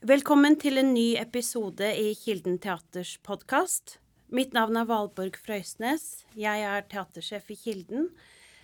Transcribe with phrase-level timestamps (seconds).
[0.00, 3.98] Velkommen til en ny episode i Kilden teaters podkast.
[4.32, 6.22] Mitt navn er Valborg Frøysnes.
[6.32, 8.06] Jeg er teatersjef i Kilden.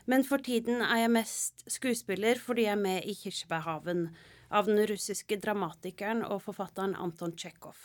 [0.09, 4.01] Men for tiden er jeg mest skuespiller fordi jeg er med i Kirsebærhaven
[4.49, 7.77] av den russiske dramatikeren og forfatteren Anton Tsjekhov.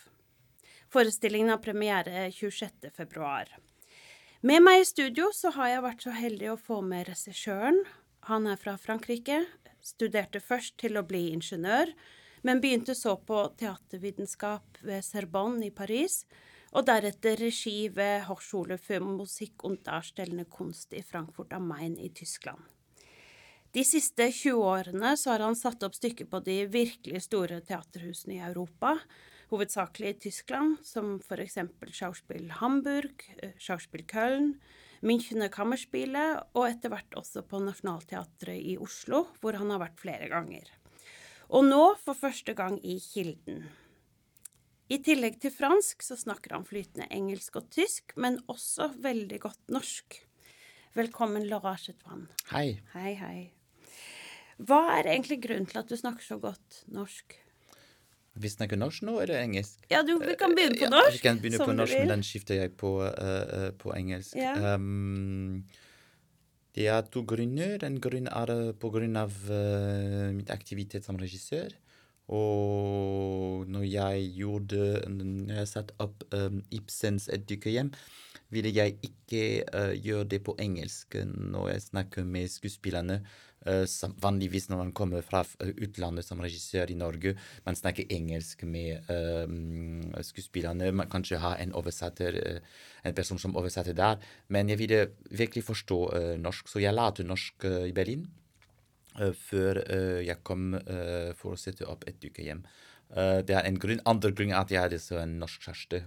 [0.87, 3.59] Forestillingen har premiere 26.2.
[4.47, 7.83] Med meg i studio så har jeg vært så heldig å få med regissøren.
[8.31, 9.43] Han er fra Frankrike,
[9.83, 11.91] studerte først til å bli ingeniør
[12.41, 16.25] men begynte så på teatervitenskap ved Sorbonne i Paris,
[16.71, 22.09] og deretter regi ved Hochschule für Musik und Darstellende Kunst i Frankfurt am Main i
[22.09, 22.61] Tyskland.
[23.71, 28.43] De siste 20 årene har han satt opp stykker på de virkelig store teaterhusene i
[28.43, 28.97] Europa,
[29.51, 34.53] hovedsakelig i Tyskland, som eksempel Schauspiel Hamburg, eh, Schauspiel Köln,
[35.01, 40.27] Münchener Kammerspiele og etter hvert også på Nationaltheatret i Oslo, hvor han har vært flere
[40.29, 40.67] ganger.
[41.51, 43.65] Og nå for første gang i Kilden.
[44.91, 49.71] I tillegg til fransk så snakker han flytende engelsk og tysk, men også veldig godt
[49.71, 50.21] norsk.
[50.95, 52.25] Velkommen, Laura Chetwan.
[52.51, 52.79] Hei.
[52.95, 53.37] Hei, hei.
[54.61, 57.35] Hva er egentlig grunnen til at du snakker så godt norsk?
[58.39, 59.83] Vi snakker norsk nå, eller engelsk?
[59.91, 61.11] Ja, du, vi kan begynne på norsk.
[61.11, 64.39] Ja, vi kan begynne på norsk, men den skifter jeg på, uh, på engelsk.
[64.39, 64.75] Ja.
[64.75, 65.65] Um,
[66.75, 67.83] det er to grunner.
[67.83, 71.73] En grunn er på grunn av uh, mitt aktivitet som regissør.
[72.31, 77.89] Og når jeg gjorde Når jeg satte opp um, Ibsens Et dykkerhjem,
[78.53, 83.19] ville jeg ikke uh, gjøre det på engelsk når jeg snakker med skuespillerne.
[83.61, 83.85] Uh,
[84.17, 90.21] vanligvis når man kommer fra utlandet som regissør i Norge, man snakker engelsk med uh,
[90.25, 90.89] skuespillerne.
[90.97, 91.73] Man ikke ha en
[92.39, 92.57] uh,
[93.05, 94.17] en person som oversetter der.
[94.49, 95.99] Men jeg ville virkelig forstå
[96.37, 98.27] norsk, så jeg lærte norsk i Berlin
[99.17, 99.79] før
[100.21, 100.75] jeg kom
[101.35, 102.61] for å sette opp et dykkerhjem.
[103.43, 103.99] det er en grunn.
[104.05, 106.03] Andre grunn at jeg hadde så en norsk kjæreste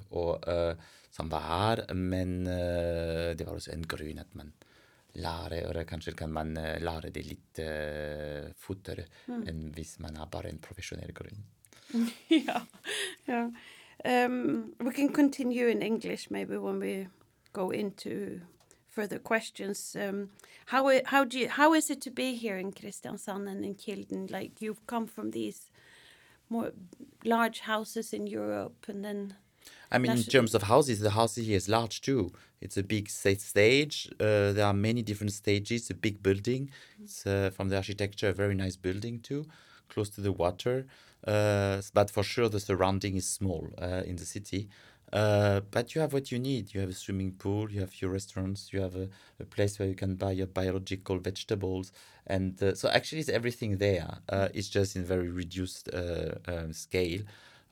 [1.11, 4.55] som var her, men det var også en grunn at man
[5.15, 9.45] lære, og kanskje kan man uh, lære det litt uh, fortere mm.
[9.51, 11.45] enn hvis man har bare en profesjonell grunn.
[12.31, 12.63] yeah,
[13.29, 13.51] yeah.
[14.05, 17.09] Um, we can continue in English maybe when we
[17.53, 18.41] go into
[18.89, 19.97] further questions.
[19.97, 20.31] Um,
[20.67, 24.31] how how do you, how is it to be here in Kristiansand and in Kilden?
[24.31, 25.71] Like you've come from these
[26.49, 26.73] more
[27.25, 29.35] large houses in Europe, and then
[29.95, 32.33] I mean, in terms of houses, the house here is large too.
[32.61, 34.11] It's a big stage.
[34.19, 35.89] Uh, there are many different stages.
[35.91, 36.71] A big building.
[37.03, 39.47] It's uh, from the architecture a very nice building too,
[39.89, 40.87] close to the water.
[41.25, 44.69] Uh, but for sure, the surrounding is small uh, in the city.
[45.13, 46.75] Uh, but you have what you need.
[46.75, 47.71] You have a swimming pool.
[47.71, 48.73] You have your restaurants.
[48.73, 51.93] You have a, a place where you can buy your biological vegetables.
[52.27, 54.09] And uh, so actually, it's everything there.
[54.53, 57.21] it's just in very reduced um, scale.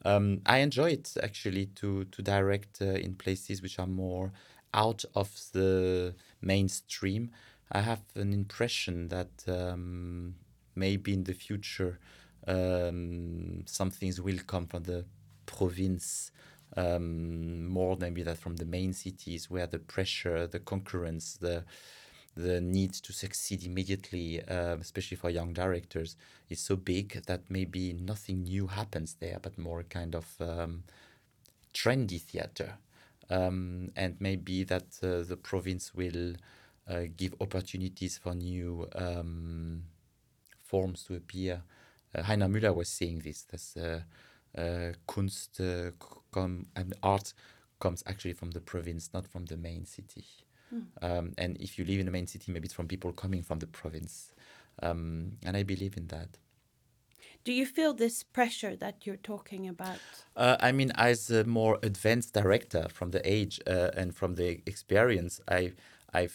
[0.05, 4.33] Um, I enjoy it actually to to direct uh, in places which are more
[4.75, 7.31] out of the mainstream.
[7.71, 10.35] I have an impression that um,
[10.75, 11.99] maybe in the future
[12.47, 15.05] um, some things will come from the
[15.47, 16.31] province
[16.77, 21.65] um, more maybe that from the main cities where the pressure, the concurrence, the
[22.35, 26.17] the need to succeed immediately, uh, especially for young directors,
[26.49, 30.85] is so big that maybe nothing new happens there, but more kind of um,
[31.75, 32.75] trendy theater.
[33.31, 36.35] Um, and maybe that uh, the province will
[36.89, 39.85] uh, give opportunities for new um,
[40.63, 41.63] forms to appear.
[42.15, 43.43] Uh, Heiner Müller was saying this.
[43.43, 44.01] This uh,
[44.59, 45.61] uh, Kunst
[46.31, 47.33] com- and art
[47.81, 50.25] comes actually from the province, not from the main city.
[50.73, 50.85] Mm.
[51.03, 53.59] Um, and if you live in the main city, maybe it's from people coming from
[53.59, 54.33] the province.
[54.83, 56.39] Um, and I believe in that.
[57.45, 59.99] Do you feel this pressure that you're talking about?
[60.37, 64.61] Uh, I mean, as a more advanced director from the age uh, and from the
[64.65, 65.73] experience, I,
[66.15, 66.29] I,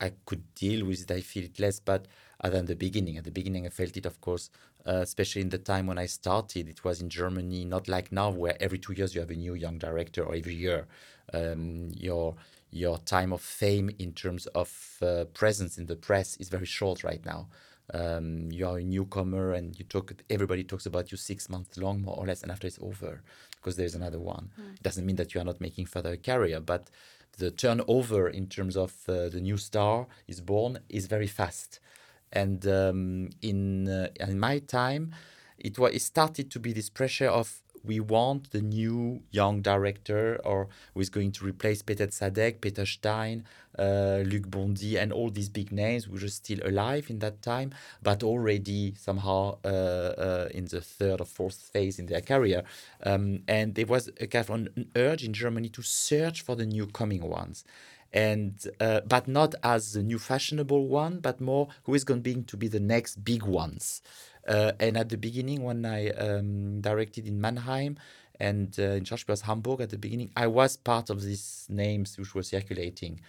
[0.00, 1.10] I could deal with it.
[1.10, 2.06] I feel it less, but
[2.40, 3.16] other than the beginning.
[3.16, 4.48] At the beginning, I felt it, of course,
[4.86, 6.68] uh, especially in the time when I started.
[6.68, 9.54] It was in Germany, not like now, where every two years you have a new
[9.54, 10.86] young director, or every year
[11.32, 12.36] um, your
[12.72, 17.04] your time of fame in terms of uh, presence in the press is very short
[17.04, 17.48] right now.
[17.92, 22.00] Um, you are a newcomer and you talk everybody talks about you six months long
[22.00, 23.22] more or less and after it's over
[23.56, 24.72] because there's another one mm.
[24.72, 26.88] it doesn't mean that you are not making further career but
[27.38, 31.80] the turnover in terms of uh, the new star is born is very fast
[32.32, 35.12] and um, in uh, in my time
[35.58, 40.40] it was it started to be this pressure of we want the new young director
[40.44, 43.44] or who is going to replace Peter Zadek, Peter Stein,
[43.78, 47.72] uh, Luc Bondy, and all these big names who were still alive in that time,
[48.02, 52.62] but already somehow uh, uh, in the third or fourth phase in their career.
[53.02, 56.66] Um, and there was a kind of an urge in Germany to search for the
[56.66, 57.64] new coming ones
[58.12, 62.56] and uh, but not as the new fashionable one, but more who is going to
[62.56, 64.02] be the next big ones.
[64.46, 67.98] Uh, and at the beginning, when I um, directed in Mannheim
[68.40, 72.34] and uh, in Schauspielhaus Hamburg at the beginning, I was part of these names which
[72.34, 73.20] were circulating.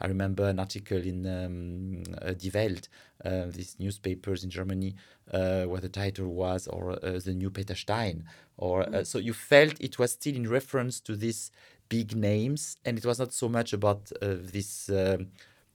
[0.00, 2.88] I remember an article in um, uh, Die Welt,
[3.24, 4.94] uh, these newspapers in Germany,
[5.30, 8.24] uh, where the title was, or uh, the new Peter Stein.
[8.56, 11.50] Or uh, so you felt it was still in reference to these
[11.90, 15.28] big names, and it was not so much about uh, these um,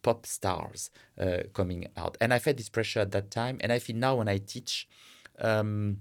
[0.06, 0.81] pop stars
[1.19, 2.13] uh, coming out.
[2.22, 4.88] And I felt this pressure at that time, and I feel now when I teach.
[5.40, 5.98] Um,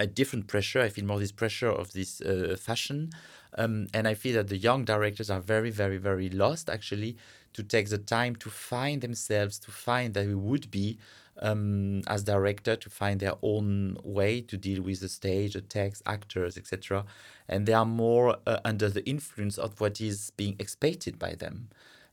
[0.00, 0.80] a different pressure.
[0.80, 3.10] I feel more this pressure of this uh, fashion,
[3.56, 7.16] um, and I feel that the young directors are very, very, very lost actually
[7.54, 10.98] to take the time to find themselves, to find that we would be
[11.40, 16.02] um, as director, to find their own way to deal with the stage, the text,
[16.06, 17.04] actors, etc.
[17.48, 21.68] And they are more uh, under the influence of what is being expected by them,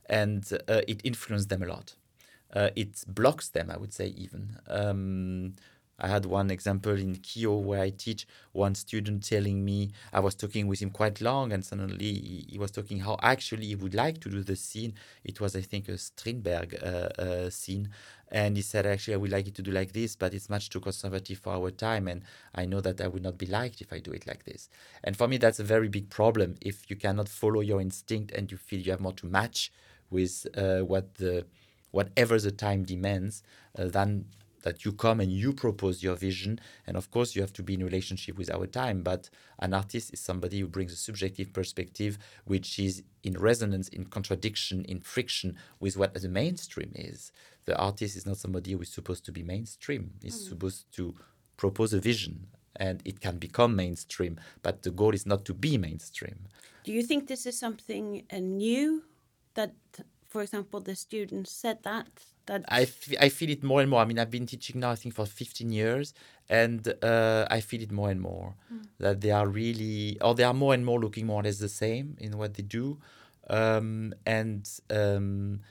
[0.08, 1.96] and uh, it influences them a lot.
[2.54, 4.58] Uh, it blocks them, I would say, even.
[4.68, 5.56] Um,
[5.98, 10.36] I had one example in KHiO where I teach one student telling me I was
[10.36, 13.94] talking with him quite long and suddenly he, he was talking how actually he would
[13.94, 14.94] like to do the scene.
[15.24, 16.86] It was I think a Strindberg uh,
[17.22, 17.90] uh, scene
[18.30, 20.70] and he said actually I would like it to do like this but it's much
[20.70, 22.24] too conservative for our time and
[22.54, 24.68] I know that I would not be liked if I do it like this.
[25.02, 28.52] And for me that's a very big problem if you cannot follow your instinct and
[28.52, 29.72] you feel you have more to match
[30.10, 31.46] with uh, what the
[31.92, 33.42] whatever the time demands
[33.78, 34.26] uh, than
[34.66, 36.60] that you come and you propose your vision.
[36.86, 39.04] And of course you have to be in relationship with our time.
[39.04, 39.30] But
[39.60, 44.84] an artist is somebody who brings a subjective perspective which is in resonance in contradiction
[44.86, 47.32] in friction with what the mainstream is.
[47.66, 50.12] The artist is not somebody who is supposed to be mainstream.
[50.22, 50.50] He's mm.
[50.50, 51.16] supposed to
[51.58, 55.78] propose a vision and it can become mainstream but the goal is not to be
[55.78, 56.40] mainstream.
[56.84, 59.04] Do you think this is something uh, new
[59.56, 59.74] that
[60.28, 62.08] for example the students said that
[62.46, 62.88] that I,
[63.20, 64.02] I feel it more and more.
[64.02, 66.14] I mean, I've been teaching now, I think, for 15 years,
[66.50, 68.86] and uh, I feel it more and more mm.
[69.00, 71.70] that they are really, or they are more and more looking more or less the
[71.70, 73.00] same in what they do,
[73.50, 75.62] um, and um,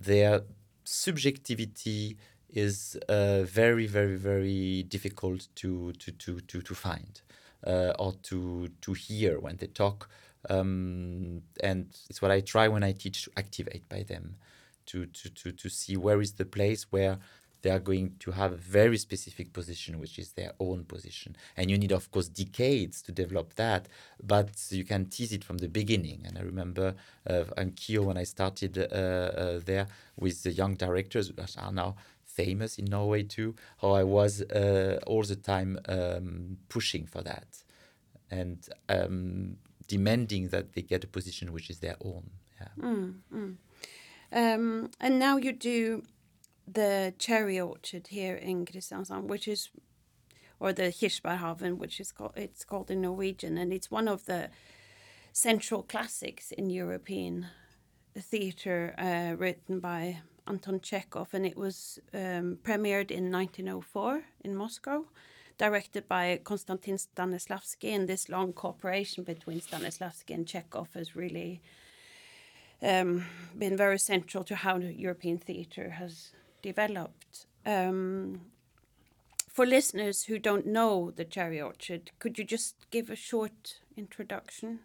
[0.00, 0.42] their
[0.84, 2.16] subjectivity
[2.50, 7.20] is uh, very, very, very difficult to to to to, to find
[7.66, 10.08] uh, or to to hear when they talk.
[10.48, 14.36] Um, and it's what I try when I teach to activate by them
[14.86, 17.18] to, to, to, to see where is the place where
[17.62, 21.34] they are going to have a very specific position, which is their own position.
[21.56, 23.88] And you need, of course, decades to develop that,
[24.22, 26.24] but you can tease it from the beginning.
[26.26, 26.94] And I remember
[27.26, 29.86] uh, on KHiO when I started uh, uh, there
[30.18, 31.96] with the young directors, which are now
[32.26, 37.64] famous in Norway too, how I was uh, all the time um, pushing for that
[38.30, 39.56] and um,
[39.86, 42.30] demanding that they get a position which is their own.
[42.60, 42.68] Yeah.
[42.78, 43.56] Mm, mm.
[44.32, 46.02] Um, and now you do
[46.66, 49.70] the cherry orchard here in Kristiansand, which is,
[50.58, 54.50] or the Kirsebærhaven, which is called, it's called in Norwegian, and it's one of the
[55.32, 57.46] central classics in European
[58.18, 65.06] theatre, uh, written by Anton Chekhov, and it was um, premiered in 1904 in Moscow,
[65.58, 67.94] directed by Konstantin Stanislavski.
[67.94, 71.60] And this long cooperation between Stanislavski and Chekhov has really
[72.82, 73.24] um,
[73.58, 76.32] been very central to how European theatre has
[76.62, 77.46] developed.
[77.66, 78.40] Um,
[79.48, 84.80] for listeners who don't know the Cherry Orchard, could you just give a short introduction?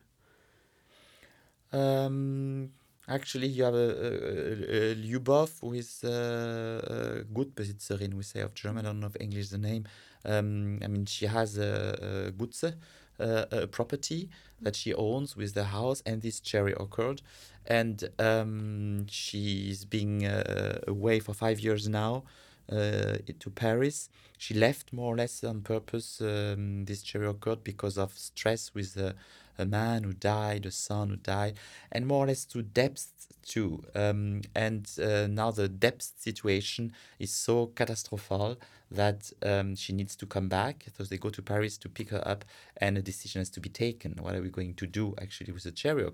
[1.73, 2.71] Um,
[3.09, 8.41] actually, you have a, a, a Lyubov, who is a, a good Besitzerin, we say
[8.41, 9.85] of German, I don't know if English the name.
[10.25, 12.73] Um, I mean, she has a, a Gutze,
[13.19, 14.29] uh, a property
[14.61, 17.21] that she owns with the house and this cherry orchard
[17.65, 22.23] and um, she's been uh, away for five years now
[22.69, 24.09] to Paris.
[24.37, 26.21] She left more or less on purpose.
[26.21, 27.31] Um, this cherry
[27.63, 29.15] because of stress with a,
[29.57, 31.55] a, man who died, a son who died,
[31.91, 33.83] and more or less to depth too.
[33.95, 38.59] Um, and uh, now the depth situation is so catastrophic
[38.91, 40.85] that um, she needs to come back.
[40.97, 42.45] So they go to Paris to pick her up,
[42.77, 44.15] and a decision has to be taken.
[44.21, 46.05] What are we going to do actually with the cherry?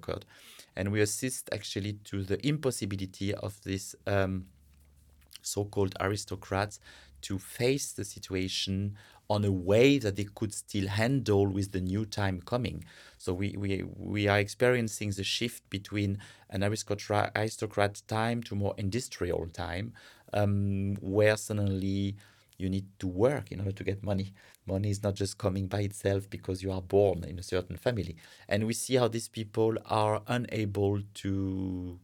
[0.76, 4.46] And we assist actually to the impossibility of this um,
[5.46, 6.80] so called aristocrats
[7.22, 8.96] to face the situation
[9.30, 12.86] on a way that they could still handle with the new time coming.
[13.18, 17.34] So we, we, we are experiencing the shift between an aristocrat,
[18.08, 19.94] time to more industrial time,
[20.34, 22.16] um, where suddenly
[22.58, 24.34] you need to work in order to get money.
[24.66, 28.16] Money is not just coming by itself because you are born in a certain family.
[28.48, 32.00] And we see how these people are unable to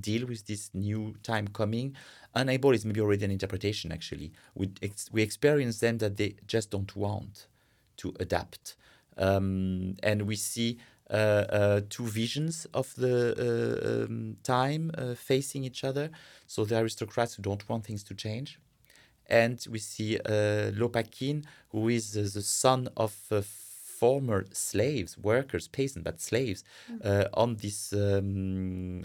[0.00, 1.96] deal with this new time coming.
[2.34, 4.32] Unable is maybe already an interpretation, actually.
[4.54, 7.46] We, ex- we experience them that they just don't want
[7.98, 8.76] to adapt.
[9.18, 10.78] Um, and we see
[11.10, 16.10] uh, uh, two visions of the uh, um, time uh, facing each other.
[16.46, 18.58] So the aristocrats who don't want things to change.
[19.28, 23.42] And we see uh, Lopakin, who is the son of uh,
[23.98, 27.28] former slaves, workers, peasants, but slaves, mm.
[27.34, 29.02] on this um,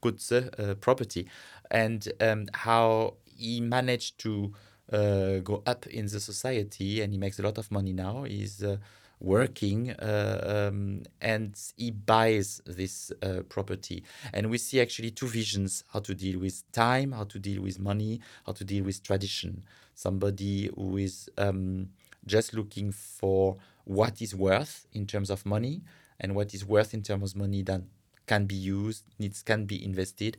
[0.00, 0.32] goods
[0.80, 1.26] property,
[1.70, 4.52] and um, how he managed to
[4.92, 8.24] uh, go up in the society and he makes a lot of money now.
[8.24, 8.76] He's uh,
[9.20, 14.04] working uh, um, and he buys this uh, property.
[14.32, 17.78] And we see actually two visions how to deal with time, how to deal with
[17.78, 19.64] money, how to deal with tradition.
[19.94, 21.88] Somebody who is um,
[22.26, 25.82] just looking for what is worth in terms of money
[26.20, 27.82] and what is worth in terms of money that
[28.26, 30.36] can be used, needs can be invested,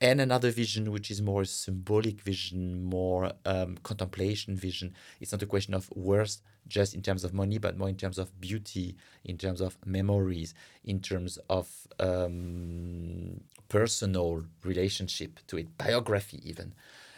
[0.00, 4.92] and another vision which is more symbolic vision more um, contemplation vision.
[5.20, 8.18] It's not a question of worth just in terms of money but more in terms
[8.18, 11.68] of beauty in terms of memories in terms of
[12.00, 16.74] um, personal relationship to it biography even.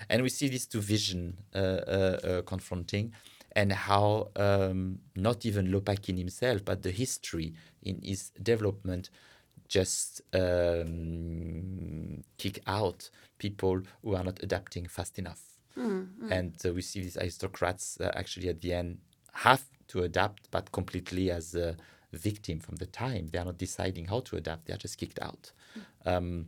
[0.08, 3.12] And we see these two vision uh, uh, uh, confronting
[3.56, 9.10] and how um, not even Lopakin himself but the history in his development
[9.68, 15.42] just um, kick out people who are not adapting fast enough.
[15.76, 16.32] Mm-hmm.
[16.32, 18.98] And uh, we see these aristocrats uh, actually at the end
[19.32, 21.76] have to adapt, but completely as a
[22.12, 23.28] victim from the time.
[23.30, 25.52] They are not deciding how to adapt, they are just kicked out.
[25.76, 26.08] Mm-hmm.
[26.08, 26.46] Um,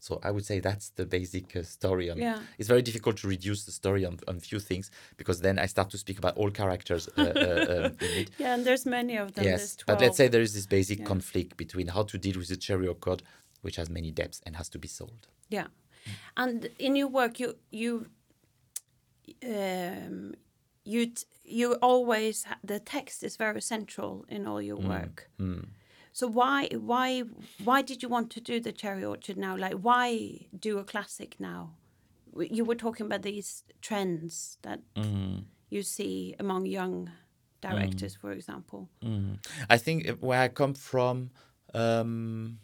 [0.00, 2.10] so I would say that's the basic uh, story.
[2.10, 2.38] On, yeah.
[2.58, 5.90] It's very difficult to reduce the story on, on few things because then I start
[5.90, 7.90] to speak about all characters uh, uh, uh
[8.38, 9.44] Yeah, and there's many of them.
[9.44, 11.04] Yes, but let's say there is this basic yeah.
[11.04, 13.22] conflict between how to deal with the chariot code,
[13.60, 15.26] which has many depths and has to be solved.
[15.50, 15.66] Yeah,
[16.34, 18.06] and in your work, you you
[19.44, 20.32] um,
[20.84, 21.12] you
[21.44, 24.88] you always the text is very central in all your mm.
[24.88, 25.28] work.
[25.38, 25.66] Mm.
[26.12, 27.22] So why why
[27.64, 29.56] why did you want to do the cherry orchard now?
[29.56, 31.74] Like why do a classic now?
[32.36, 35.44] You were talking about these trends that mm.
[35.68, 37.10] you see among young
[37.60, 38.20] directors, mm.
[38.20, 38.88] for example.
[39.04, 39.38] Mm.
[39.68, 41.30] I think where I come from.
[41.74, 42.58] Um,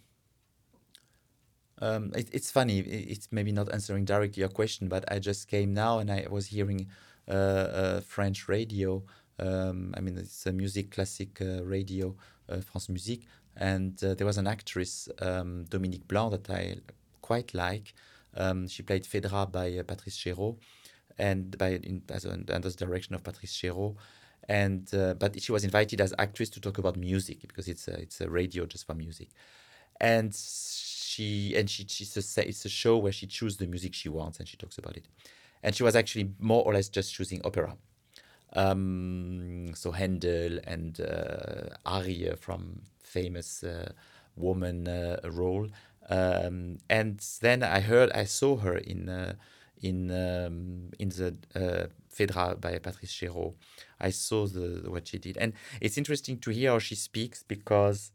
[1.78, 2.78] um, it, it's funny.
[2.78, 6.46] It's maybe not answering directly your question, but I just came now and I was
[6.46, 6.88] hearing
[7.28, 9.02] uh, uh, French radio.
[9.38, 12.16] Um, I mean, it's a music classic uh, radio
[12.62, 13.26] France Musique,
[13.56, 16.76] and uh, there was an actress, um, Dominique Blanc, that I
[17.22, 17.94] quite like.
[18.36, 20.56] Um, she played Phaedra by uh, Patrice Chéreau,
[21.18, 23.96] and by in, as under the direction of Patrice Chéreau.
[24.48, 24.88] And
[25.18, 28.30] but she was invited as actress to talk about music because it's a, it's a
[28.30, 29.30] radio just for music,
[30.00, 34.08] and she and she she's a, it's a show where she chooses the music she
[34.08, 35.08] wants and she talks about it,
[35.64, 37.76] and she was actually more or less just choosing opera
[38.56, 43.92] um, so Handel and uh, Arie from famous uh,
[44.36, 45.68] woman uh, role.
[46.08, 49.34] Um, and then I heard, I saw her in uh,
[49.82, 53.54] in um, in the uh, Phaedra by Patrice Chéreau.
[54.00, 58.12] I saw the what she did, and it's interesting to hear how she speaks because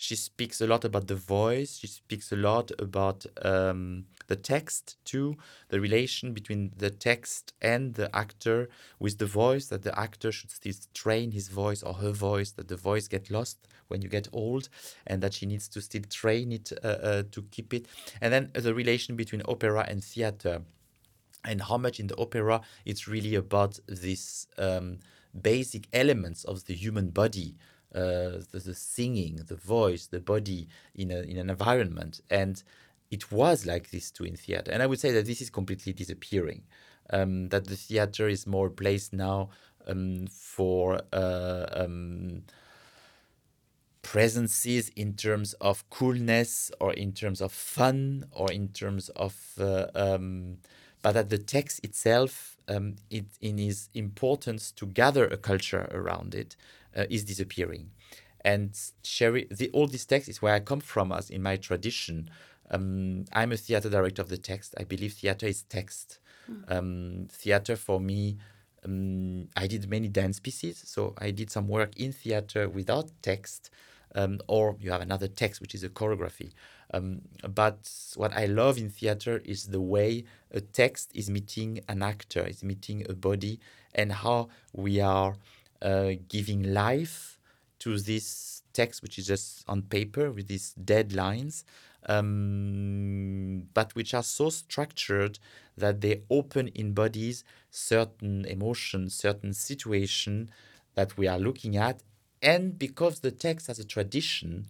[0.00, 1.76] she speaks a lot about the voice.
[1.76, 5.36] She speaks a lot about um, the text too,
[5.68, 9.66] the relation between the text and the actor with the voice.
[9.66, 12.52] That the actor should still train his voice or her voice.
[12.52, 14.70] That the voice get lost when you get old,
[15.06, 17.84] and that she needs to still train it uh, uh, to keep it.
[18.22, 20.62] And then the relation between opera and theater,
[21.44, 25.00] and how much in the opera it's really about these um,
[25.42, 27.56] basic elements of the human body
[27.94, 32.20] uh, the, the, singing, the voice, the body in, a, in an environment.
[32.30, 32.62] And
[33.10, 34.70] it was like this too in theater.
[34.70, 36.62] And I would say that this is completely disappearing.
[37.12, 39.50] Um, that the theater is more a place now
[39.88, 42.42] um, for uh, um,
[44.02, 49.86] presences in terms of coolness or in terms of fun or in terms of, uh,
[49.94, 50.58] um,
[51.02, 56.34] but that the text itself, um, it, in its importance to gather a culture around
[56.34, 56.56] it,
[56.96, 57.90] uh, is disappearing.
[58.44, 62.30] And Sherry, the, all these texts is where I come from as in my tradition.
[62.70, 64.74] Um, I'm a theater director of the text.
[64.78, 66.18] I believe theater is text.
[66.68, 68.38] Um, theater for me,
[68.84, 73.70] um, I did many dance pieces, so I did some work in theater without text,
[74.14, 76.52] um, or you have another text which is a choreography.
[76.92, 82.02] Um, but what I love in theater is the way a text is meeting an
[82.02, 83.60] actor, is meeting a body,
[83.94, 85.36] and how we are
[85.82, 87.38] uh, giving life
[87.80, 91.64] to this text, which is just on paper with these dead lines,
[92.06, 95.38] um, but which are so structured
[95.76, 100.50] that they open in bodies certain emotions, certain situation
[100.94, 102.02] that we are looking at.
[102.42, 104.66] And because the text as a tradition,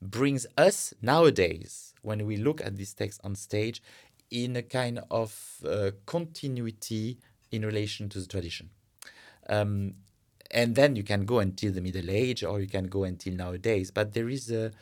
[0.00, 3.82] brings us nowadays, when we look at this text on stage,
[4.30, 7.18] in a kind of uh, continuity
[7.50, 8.70] in relation to the tradition.
[9.48, 9.94] Um,
[10.50, 13.90] and then you can go until the Middle Age or you can go until nowadays.
[13.90, 14.72] But there is a,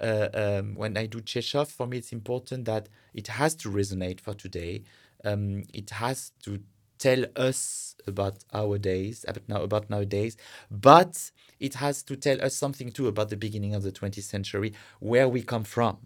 [0.00, 4.20] uh, um, when I do Tchekhov, for me it's important that it has to resonate
[4.20, 4.82] for today.
[5.24, 6.60] Um, it has to
[6.98, 10.36] tell us about our days, about now about nowadays,
[10.70, 11.30] but
[11.60, 15.28] it has to tell us something too about the beginning of the 20th century, where
[15.28, 15.98] we come from.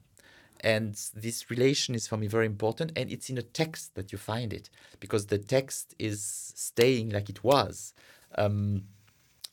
[0.60, 4.18] And this relation is for me very important, and it's in a text that you
[4.18, 7.94] find it because the text is staying like it was.
[8.36, 8.84] Um,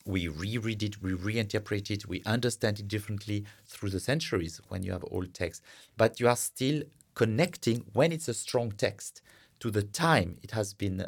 [0.06, 4.92] we reread it, we reinterpret it, we understand it differently through the centuries when you
[4.92, 5.62] have old text.
[5.98, 6.84] But you are still
[7.16, 9.22] connecting when it's a strong text
[9.60, 11.06] to the time it has been uh,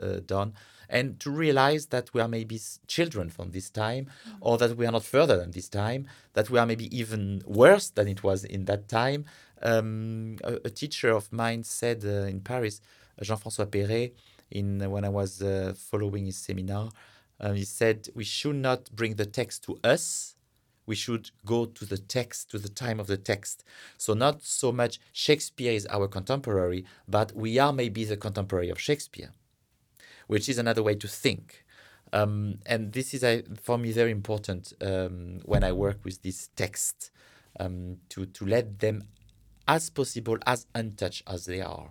[0.00, 0.54] uh, uh done
[0.88, 4.08] and to realize that we are maybe children from this time
[4.40, 7.90] or that we are not further than this time, that we are maybe even worse
[7.90, 9.24] than it was in that time.
[9.62, 12.80] Um, a, a, teacher of mine said uh, in Paris,
[13.20, 14.14] Jean-François Perret,
[14.50, 16.90] in, when I was uh, following his seminar,
[17.40, 20.34] um, he said, We should not bring the text to us.
[20.86, 23.64] We should go to the text, to the time of the text.
[23.98, 28.80] So, not so much Shakespeare is our contemporary, but we are maybe the contemporary of
[28.80, 29.32] Shakespeare,
[30.28, 31.64] which is another way to think.
[32.12, 33.24] Um, and this is,
[33.60, 37.10] for me, very important um, when I work with this text
[37.58, 39.02] um, to, to let them,
[39.66, 41.90] as possible, as untouched as they are,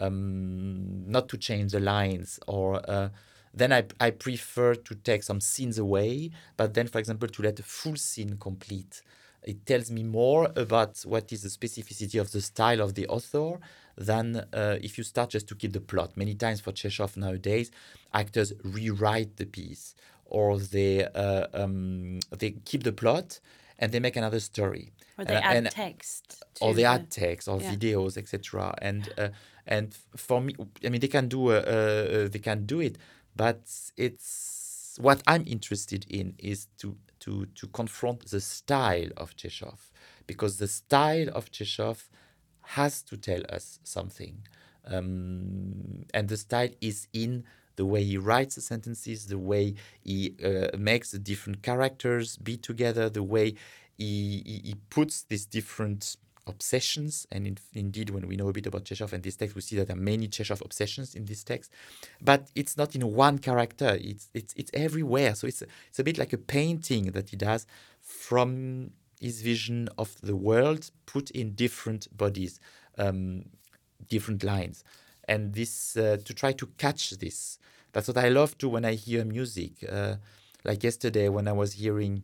[0.00, 2.82] um, not to change the lines or.
[2.90, 3.10] Uh,
[3.54, 7.58] then I, I prefer to take some scenes away, but then, for example, to let
[7.58, 9.02] a full scene complete.
[9.42, 13.58] It tells me more about what is the specificity of the style of the author
[13.96, 16.16] than uh, if you start just to keep the plot.
[16.16, 17.70] Many times for Tchekhov nowadays,
[18.14, 19.94] actors rewrite the piece
[20.26, 23.38] or they uh, um, they keep the plot
[23.78, 24.92] and they make another story.
[25.18, 26.42] Or they add text.
[26.60, 27.74] Or they the, add text or yeah.
[27.74, 28.74] videos, etc.
[28.80, 29.28] And uh,
[29.66, 32.96] and for me, I mean, they can do uh, uh, they can do it,
[33.36, 33.60] but
[33.96, 39.78] it's what I'm interested in is to to to confront the style of Tchekhov
[40.26, 42.08] because the style of Tchekhov
[42.62, 44.46] has to tell us something,
[44.86, 47.44] um, and the style is in
[47.76, 52.56] the way he writes the sentences, the way he uh, makes the different characters be
[52.56, 53.54] together, the way
[53.96, 57.26] he, he, he puts these different obsessions.
[57.30, 59.76] And in, indeed, when we know a bit about Tchekhov and this text, we see
[59.76, 61.70] that there are many Tchekhov obsessions in this text.
[62.20, 65.34] But it's not in one character; it's it's it's everywhere.
[65.34, 67.66] So it's it's a bit like a painting that he does
[68.00, 72.58] from his vision of the world, put in different bodies,
[72.98, 73.44] um,
[74.08, 74.82] different lines,
[75.28, 77.58] and this uh, to try to catch this.
[77.92, 79.72] That's what I love to when I hear music.
[79.88, 80.16] Uh,
[80.64, 82.22] like yesterday when I was hearing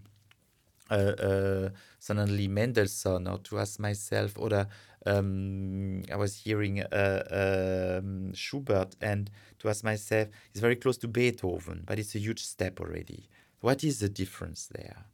[0.91, 4.67] uh, uh, suddenly Mendelssohn or to ask myself, or
[5.07, 8.01] um, I was hearing uh,
[8.35, 12.81] Schubert and to ask myself, it's very close to Beethoven, but it's a huge step
[12.81, 13.29] already.
[13.61, 15.07] What is the difference there?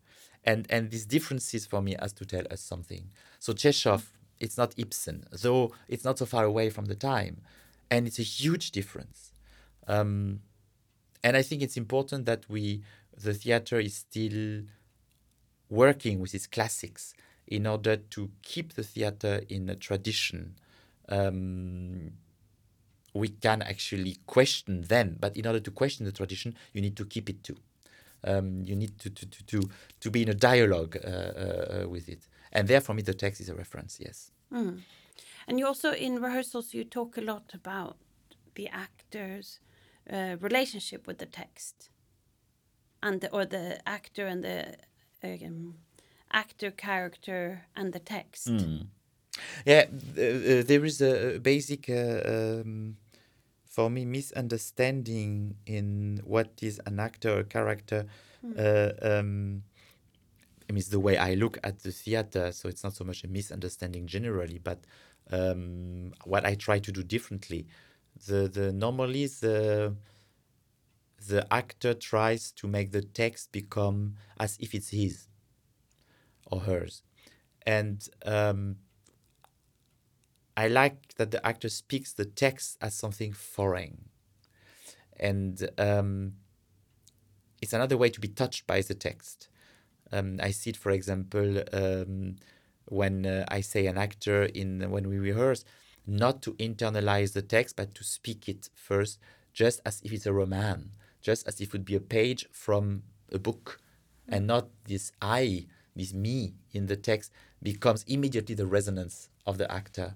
[0.45, 3.11] And and these differences for me has to tell us something.
[3.39, 4.03] So Tchekhov,
[4.39, 7.41] it's not Ibsen, though it's not so far away from the time,
[7.91, 9.33] and it's a huge difference.
[9.87, 10.41] Um,
[11.23, 12.83] and I think it's important that we,
[13.17, 14.65] the theater is still
[15.75, 17.15] working with its classics
[17.47, 20.55] in order to keep the theater in a tradition.
[21.09, 22.13] Um,
[23.13, 27.05] we can actually question them, but in order to question the tradition, you need to
[27.05, 27.57] keep it too.
[28.25, 32.09] Um, you need to, to, to, to, to be in a dialogue uh, uh, with
[32.09, 32.27] it.
[32.53, 34.31] And there, for me, the text is a reference, yes.
[34.53, 34.81] Mm.
[35.47, 37.97] And you also, in rehearsals, you talk a lot about
[38.55, 39.61] the actor's
[40.11, 41.91] uh, relationship with the text
[43.03, 44.77] and the, or the actor and the
[45.25, 45.75] um,
[46.33, 48.49] actor, character, and the text.
[48.49, 48.87] Mm.
[49.67, 52.97] Yeah, uh, there is a basic, uh, um,
[53.67, 58.07] for me, misunderstanding in what is an actor or character.
[58.45, 58.59] Mm.
[58.59, 59.63] Uh, um,
[60.69, 63.25] I mean, it's the way I look at the theater, so it's not so much
[63.25, 64.79] a misunderstanding generally, but
[65.31, 67.67] um, what I try to do differently.
[68.27, 69.95] The the normally the
[71.29, 75.29] the actor tries to make the text become as if it's his
[76.51, 77.03] or hers,
[77.67, 78.77] and um,
[80.57, 84.09] I like that the actor speaks the text as something foreign,
[85.19, 86.35] and um,
[87.61, 89.49] it's another way to be touched by the text.
[90.13, 92.37] Um, I see it, for example, um,
[92.87, 95.65] when uh, I say an actor in when we rehearse,
[96.07, 99.19] not to internalize the text, but to speak it first,
[99.53, 100.91] just as if it's a roman,
[101.25, 103.81] just as if it would be a page from a book,
[104.29, 107.33] and not this I, this me in the text
[107.63, 110.15] becomes immediately the resonance of the actor.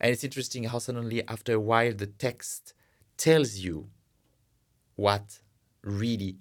[0.00, 2.74] And it's interesting how suddenly, after a while, the text
[3.16, 3.88] tells you
[4.96, 5.40] what
[5.82, 6.36] really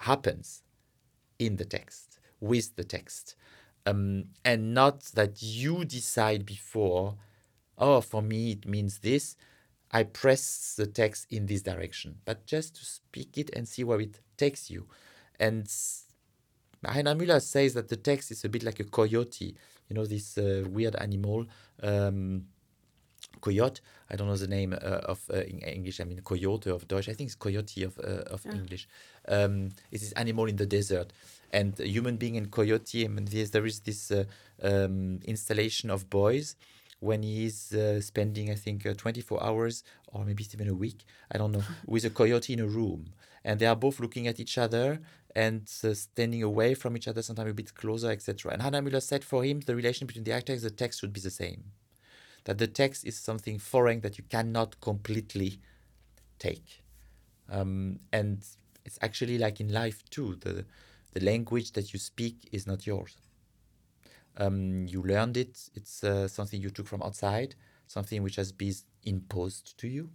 [0.00, 0.62] happens
[1.38, 3.36] in the text, with the text.
[3.86, 7.16] Um, and not that you decide before,
[7.78, 9.36] oh, for me it means this.
[9.92, 14.00] I press the text in this direction, but just to speak it and see where
[14.00, 14.86] it takes you.
[15.38, 15.66] And
[16.84, 19.54] Heiner Müller says that the text is a bit like a coyote,
[19.88, 21.46] you know, this uh, weird animal.
[21.82, 22.46] Um,
[23.40, 23.80] coyote.
[24.10, 26.00] I don't know the name uh, of uh, in English.
[26.00, 27.08] I mean, coyote of Deutsch.
[27.08, 28.54] I think it's coyote of uh, of Yeah.
[28.54, 28.88] English.
[29.28, 31.12] Um, it's this animal in the desert,
[31.52, 33.04] and a human being and coyote.
[33.04, 34.24] I mean, there's, this uh,
[34.62, 36.54] um, installation of Beuys
[37.00, 41.04] when he's uh, spending, I think, uh, 24 hours or maybe even a week.
[41.30, 43.12] I don't know, with a coyote in a room,
[43.44, 45.00] and they are both looking at each other
[45.34, 48.52] and uh, standing away from each other, sometimes a bit closer, etc.
[48.52, 51.12] And Heiner Müller said for him, the relation between the actor and the text should
[51.12, 51.72] be the same
[52.46, 55.60] that the text is something foreign that you cannot completely
[56.38, 56.82] take.
[57.50, 58.44] Um, and
[58.84, 60.36] it's actually like in life too.
[60.36, 60.64] The,
[61.12, 63.16] the language that you speak is not yours.
[64.36, 67.54] Um, you learned it, it's uh, something you took from outside,
[67.86, 70.10] something which has been imposed to you.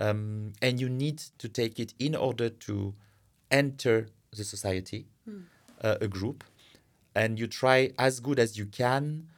[0.00, 2.94] Um, and you need to take it in order to
[3.50, 5.06] enter the society,
[5.82, 6.44] uh, a group,
[7.14, 9.28] and you try as good as you can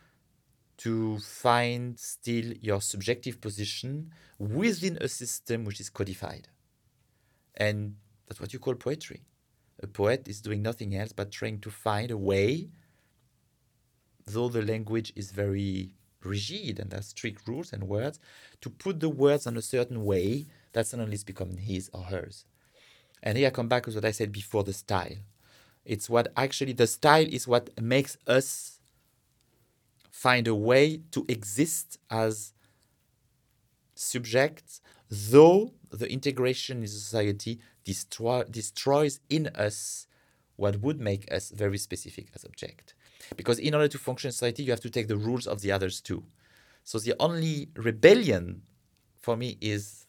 [0.77, 6.49] to find still your subjective position within a system which is codified.
[7.57, 7.97] And
[8.27, 9.23] that's what you call poetry.
[9.83, 12.69] A poet is doing nothing else but trying to find a way,
[14.27, 15.91] though the language is very
[16.23, 18.19] rigid and there's strict rules and words,
[18.61, 22.45] to put the words on a certain way that suddenly is becoming his or hers.
[23.23, 25.17] And here I come back to what I said before the style.
[25.85, 28.81] It's what actually the style is what makes us
[30.11, 32.55] find a way to exist as
[33.95, 40.07] subjects, though the integration in society destroy, destroys in us
[40.57, 42.94] what would make us very specific as object.
[43.37, 45.73] Because in order to function in society, you have to take the rules of the
[45.73, 46.25] others too.
[46.85, 48.63] So the only rebellion
[49.21, 50.07] for me is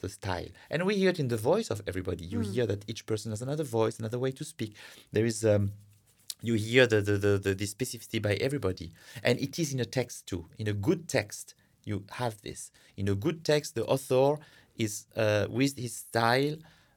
[0.00, 0.48] the style.
[0.70, 2.24] And we hear it in the voice of everybody.
[2.24, 4.74] You hear that each person has another voice, another way to speak.
[5.12, 5.72] There is um,
[6.42, 8.92] you hear the, the, the, the, the specificity by everybody.
[9.22, 10.46] And it is in a text too.
[10.58, 12.70] In a good text, you have this.
[12.96, 14.40] In a good text, the author
[14.76, 16.56] is, uh, with his style,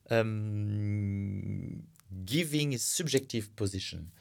[0.10, 1.84] um,
[2.26, 4.12] giving his subjective position.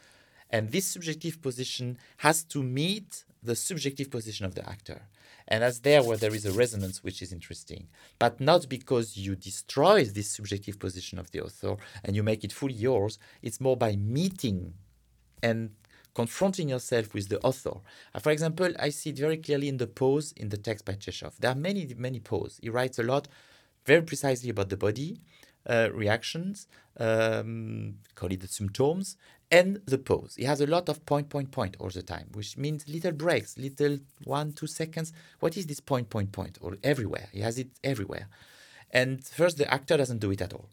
[0.53, 5.03] And this subjective position has to meet the subjective position of the actor.
[5.49, 7.89] And that's there where there is a resonance which is interesting.
[8.19, 12.53] But not because you destroy this subjective position of the author and you make it
[12.53, 14.75] fully yours, it's more by meeting
[15.43, 15.71] and
[16.15, 17.79] confronting yourself with the author.
[18.15, 20.95] Uh, For example, I see it very clearly in the pose in the text by
[20.95, 21.35] Chekhov.
[21.41, 22.61] There are many, many poses.
[22.63, 23.29] He writes a lot,
[23.85, 25.21] very precisely about the body,
[25.67, 26.67] uh, reactions,
[26.99, 29.17] um, call it the symptoms,
[29.53, 30.35] and the pose.
[30.37, 33.59] He has a lot of point, point, point all the time, which means little breaks,
[33.59, 35.13] little one, two seconds.
[35.41, 36.59] What is this point, point, point?
[36.63, 37.29] Or everywhere.
[37.33, 38.29] He has it everywhere.
[38.91, 40.71] And first, the actor doesn't do it at all.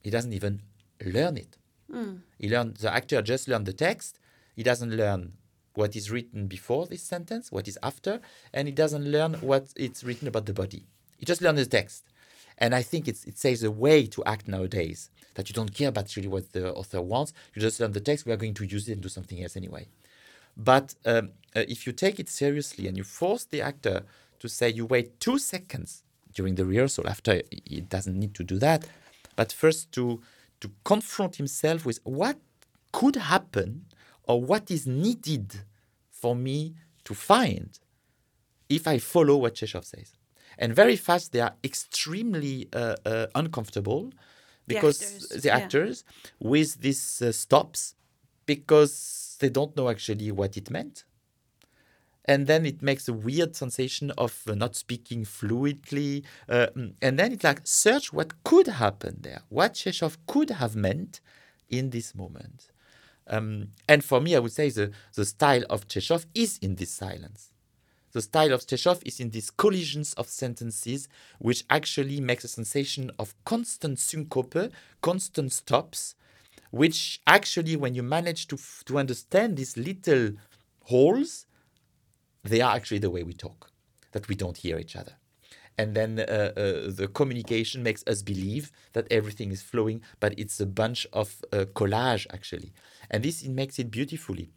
[0.00, 0.62] He doesn't even
[1.04, 1.56] learn it.
[1.90, 2.14] Hmm.
[2.38, 4.20] He learned the actor just learned the text.
[4.54, 5.32] He doesn't learn
[5.74, 8.20] what is written before this sentence, what is after,
[8.52, 10.86] and he doesn't learn what it's written about the body.
[11.18, 12.04] He just learns the text.
[12.58, 15.88] And I think it's, it saves a way to act nowadays that you don't care
[15.88, 17.32] about really what the author wants.
[17.54, 18.26] You just learn the text.
[18.26, 19.88] We are going to use it and do something else anyway.
[20.56, 24.04] But um, uh, if you take it seriously and you force the actor
[24.38, 28.58] to say, you wait two seconds during the rehearsal, after he doesn't need to do
[28.58, 28.86] that,
[29.36, 30.20] but first to
[30.60, 32.38] to confront himself with what
[32.92, 33.84] could happen
[34.22, 35.52] or what is needed
[36.10, 37.78] for me to find
[38.68, 40.12] if I follow what Chekhov says.
[40.58, 44.12] And very fast, they are extremely uh, uh, uncomfortable
[44.66, 45.56] The because actors, the yeah.
[45.56, 46.04] actors
[46.38, 47.94] with these uh, stops
[48.46, 51.04] because they don't know actually what it meant.
[52.26, 56.24] and then it makes a weird sensation of uh, not speaking fluidly.
[56.48, 60.74] Uh, mm, and then it's like search what could happen there, what Tchekhov could have
[60.74, 61.20] meant
[61.68, 62.70] in this moment.
[63.26, 66.90] Um, and for me, I would say the, the style of Tchekhov is in this
[66.90, 67.50] silence.
[68.14, 71.08] The style of Tchekhov is in these collisions of sentences,
[71.40, 74.72] which actually makes a sensation of constant syncope,
[75.02, 76.14] constant stops,
[76.70, 80.30] which actually, when you manage to, to understand these little
[80.84, 81.46] holes,
[82.44, 83.72] they are actually the way we talk,
[84.12, 85.14] that we don't hear each other.
[85.76, 90.60] And then uh, uh, the communication makes us believe that everything is flowing, but it's
[90.60, 92.72] a bunch of uh, collage actually.
[93.10, 94.50] And this it makes it beautifully.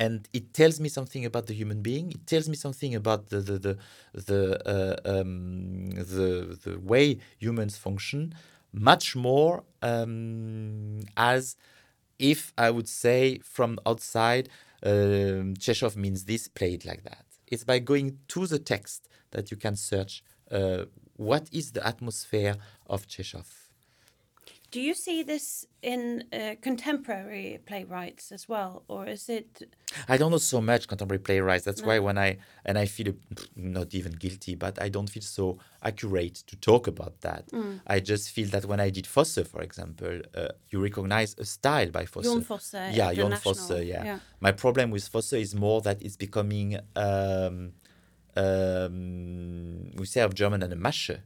[0.00, 2.12] And it tells me something about the human being.
[2.12, 3.78] It tells me something about the the the
[4.14, 4.42] the,
[4.74, 8.34] uh, um, the, the way humans function,
[8.72, 11.56] much more um, as
[12.18, 14.48] if I would say from outside
[14.84, 17.24] um, Tchekhov means this, play it like that.
[17.46, 20.84] It's by going to the text that you can search uh,
[21.16, 22.56] what is the atmosphere
[22.86, 23.67] of Tchekhov.
[24.70, 29.62] Do you see this in uh, contemporary playwrights as well, or is it?
[30.06, 31.64] I don't know so much contemporary playwrights.
[31.64, 31.88] That's no.
[31.88, 33.14] why when I and I feel
[33.56, 37.46] not even guilty, but I don't feel so accurate to talk about that.
[37.50, 37.80] Mm.
[37.86, 41.90] I just feel that when I did Fosse, for example, uh, you recognize a style
[41.90, 42.26] by Fosse.
[42.26, 42.74] Jon Fosse.
[42.92, 43.70] Yeah, Jon Fosse.
[43.70, 44.04] Yeah.
[44.04, 44.18] yeah.
[44.40, 46.78] My problem with Fosse is more that it's becoming.
[46.94, 47.72] Um,
[48.36, 51.20] um, we say of German and a Masche.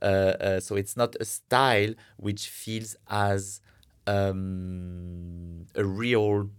[0.00, 0.04] Uh,
[0.40, 3.60] uh, so it's not a style which feels as
[4.06, 6.50] um, a real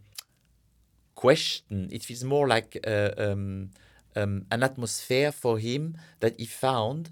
[1.16, 1.90] question.
[1.92, 3.72] It feels more like uh, um,
[4.16, 7.12] um, an atmosphere for him that he found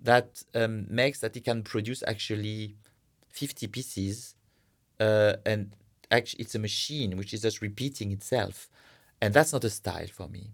[0.00, 2.76] that um, makes that he can produce actually
[3.28, 4.34] 50 pieces
[4.98, 5.74] uh, and
[6.10, 8.68] actually it's a machine which is just repeating itself
[9.20, 10.50] and that's not a style for me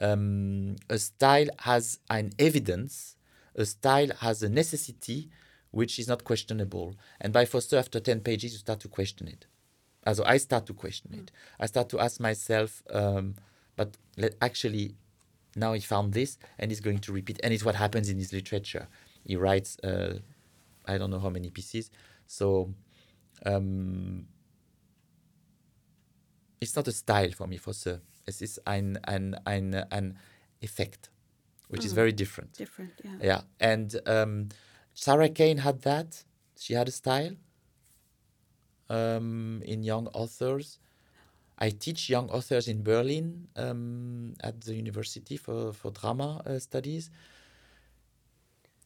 [0.00, 3.16] um, a style has an evidence
[3.54, 5.28] a style has a necessity
[5.70, 6.94] which is not questionable.
[7.20, 9.46] And by Fosse, after 10 pages, you start to question it.
[10.06, 11.30] Also, I start to question it.
[11.60, 13.36] I start to ask myself, um,
[13.76, 13.96] but
[14.40, 14.94] actually,
[15.54, 17.40] now he found this and he's going to repeat.
[17.42, 18.88] And it's what happens in his literature.
[19.24, 20.18] He writes, uh,
[20.86, 21.90] I don't know how many pieces.
[22.26, 22.74] So,
[23.46, 24.26] um,
[26.60, 28.00] it's not a style for me, Fosse.
[28.26, 30.18] Es ist ein, ein, ein, ein
[30.60, 31.11] Effekt
[31.72, 31.86] which mm.
[31.86, 32.52] is very different.
[32.52, 33.16] Different, yeah.
[33.30, 34.48] Yeah, and um,
[34.92, 36.22] Sarah Kane had that.
[36.58, 37.34] She had a style
[38.90, 40.78] um, in young authors.
[41.58, 47.10] I teach young authors in Berlin um, at the university for, for drama uh, studies.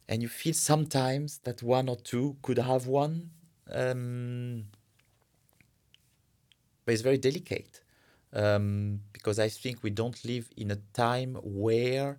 [0.07, 3.31] And you feel sometimes that one or two could have one.
[3.69, 4.65] Um,
[6.85, 7.81] but it's very delicate
[8.31, 12.17] um, because I think we don't live in a time where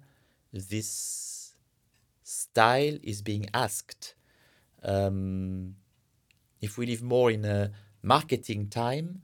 [0.53, 1.55] this
[2.23, 4.15] style is being asked.
[4.83, 5.75] Um,
[6.61, 7.71] if we live more in a
[8.03, 9.23] marketing time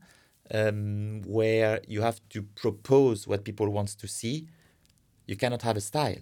[0.51, 4.47] um, where you have to propose what people want to see,
[5.25, 6.21] you cannot have a style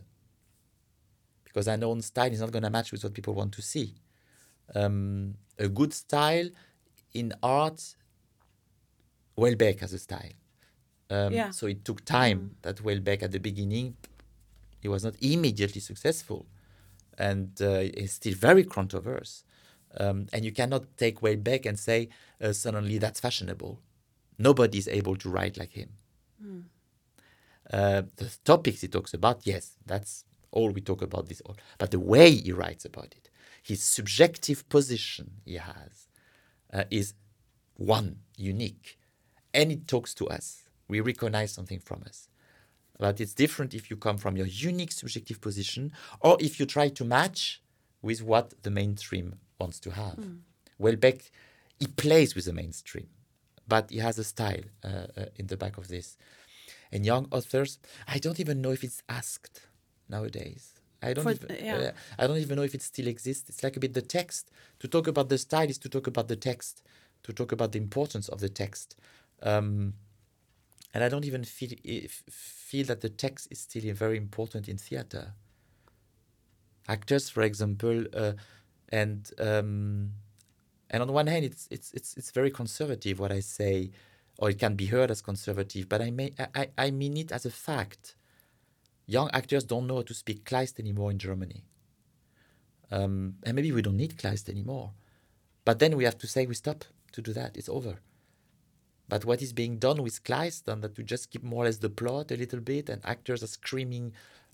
[1.44, 3.94] because an own style is not going to match with what people want to see.
[4.74, 6.50] Um, a good style
[7.14, 7.96] in art,
[9.38, 10.32] Houellebecq has a style.
[11.10, 11.52] Um, yeah.
[11.52, 12.62] So it took time mm.
[12.64, 13.96] that Houellebecq at the beginning
[14.84, 16.46] he was not immediately successful
[17.18, 19.46] and uh, is still very controversial.
[19.98, 22.10] Um, and you cannot take way back and say
[22.42, 23.80] uh, suddenly that's fashionable.
[24.38, 25.90] Nobody is able to write like him.
[26.44, 26.64] Mm.
[27.72, 31.56] Uh, the topics he talks about, yes, that's all we talk about this all.
[31.78, 33.30] But the way he writes about it,
[33.62, 36.08] his subjective position he has,
[36.74, 37.14] uh, is
[37.76, 39.00] one, unique,
[39.54, 40.64] and it talks to us.
[40.88, 42.28] We recognize something from us.
[43.00, 46.90] But it's different if you come from your unique subjective position or if you try
[46.90, 47.62] to match
[48.02, 50.18] with what the mainstream wants to have.
[50.18, 50.40] Mm.
[50.80, 51.30] Houellebecq,
[51.80, 53.08] he plays with the mainstream,
[53.68, 56.18] but he has a style uh, uh, in the back of this.
[56.92, 59.62] And young authors, I don't even know if it's asked
[60.08, 60.74] nowadays.
[61.02, 61.76] I don't, For, even, yeah.
[61.76, 63.50] uh, I don't even know if it still exists.
[63.50, 64.52] It's like a bit the text.
[64.80, 66.82] To talk about the style is to talk about the text,
[67.24, 68.96] to talk about the importance of the text.
[69.42, 69.96] Um,
[70.94, 71.72] and I don't even feel
[72.30, 75.34] feel that the text is still very important in theater.
[76.88, 78.34] Actors, for example, uh,
[78.90, 80.12] and um,
[80.90, 83.92] and on one hand, it's it's it's it's very conservative what I say,
[84.38, 87.46] or it can be heard as conservative, but I may I, I mean it as
[87.46, 88.16] a fact.
[89.06, 91.66] Young actors don't know how to speak Kleist anymore in Germany.
[92.90, 94.92] Um, and maybe we don't need Kleist anymore.
[95.66, 97.58] But then we have to say we stop to do that.
[97.58, 98.00] It's over
[99.10, 101.78] But what is being done with Kleist, and that we just keep more or less
[101.78, 104.14] the plot a little bit, and actors are screaming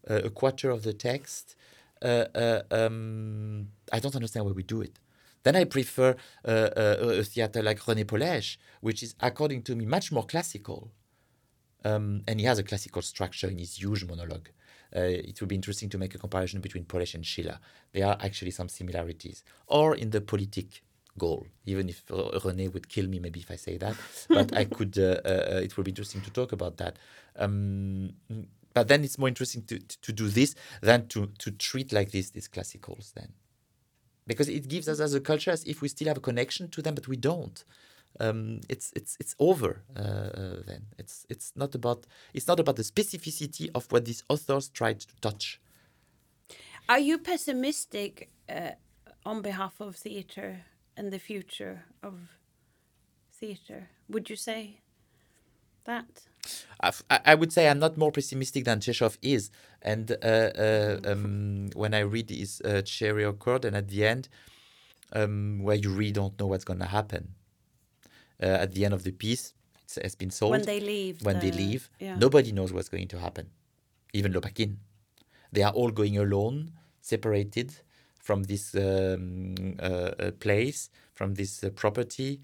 [0.09, 1.55] uh, a quarter of the text.
[2.01, 4.99] Uh, uh, um, I don't understand why we do it.
[5.43, 9.85] Then I prefer uh, uh, a theater like René Pollesch, which is, according to me,
[9.85, 10.91] much more classical.
[11.85, 14.49] Um, and he has a classical structure in his huge monologue.
[14.95, 17.59] Uh, it would be interesting to make a comparison between Polèche and Schiller.
[17.93, 19.43] There are actually some similarities.
[19.67, 20.83] Or in the politique
[21.19, 23.95] goal, even if uh, René would kill me maybe if I say that.
[24.27, 26.97] But I could, uh, uh, it would be interesting to talk about that.
[27.35, 28.13] Um,
[28.73, 32.11] but then it's more interesting to, to, to do this than to, to treat like
[32.11, 33.33] this these classicals then
[34.29, 36.81] because it gives us as a culture as if we still have a connection to
[36.83, 37.65] them, but we don't.
[38.19, 40.81] Um, it's it's it's over uh, uh, then.
[40.97, 45.15] It's it's not about it's not about the specificity of what these authors tried to
[45.21, 45.59] touch.
[46.87, 48.71] Are you pessimistic uh,
[49.25, 50.61] on behalf of theatre
[50.99, 52.13] and the future of
[53.31, 53.87] theatre?
[54.09, 54.81] Would you say
[55.85, 56.27] that?
[56.83, 56.91] I,
[57.31, 59.49] I would say I'm not more pessimistic than Chekhov is.
[59.81, 60.25] And uh,
[60.65, 64.27] uh, um, when I read his uh, Cherry Orchard, and at the end,
[65.13, 67.35] um, where you really don't know what's going to happen.
[68.41, 69.53] Uh, at the end of the piece,
[69.95, 70.51] it has been sold.
[70.51, 71.21] When they leave.
[71.23, 72.15] when they leave, Yeah.
[72.15, 73.49] nobody knows what's going to happen.
[74.13, 74.77] Even Lopakin.
[75.51, 77.73] They are all going alone, separated
[78.29, 82.39] from this um, uh, uh, place, from this uh, property.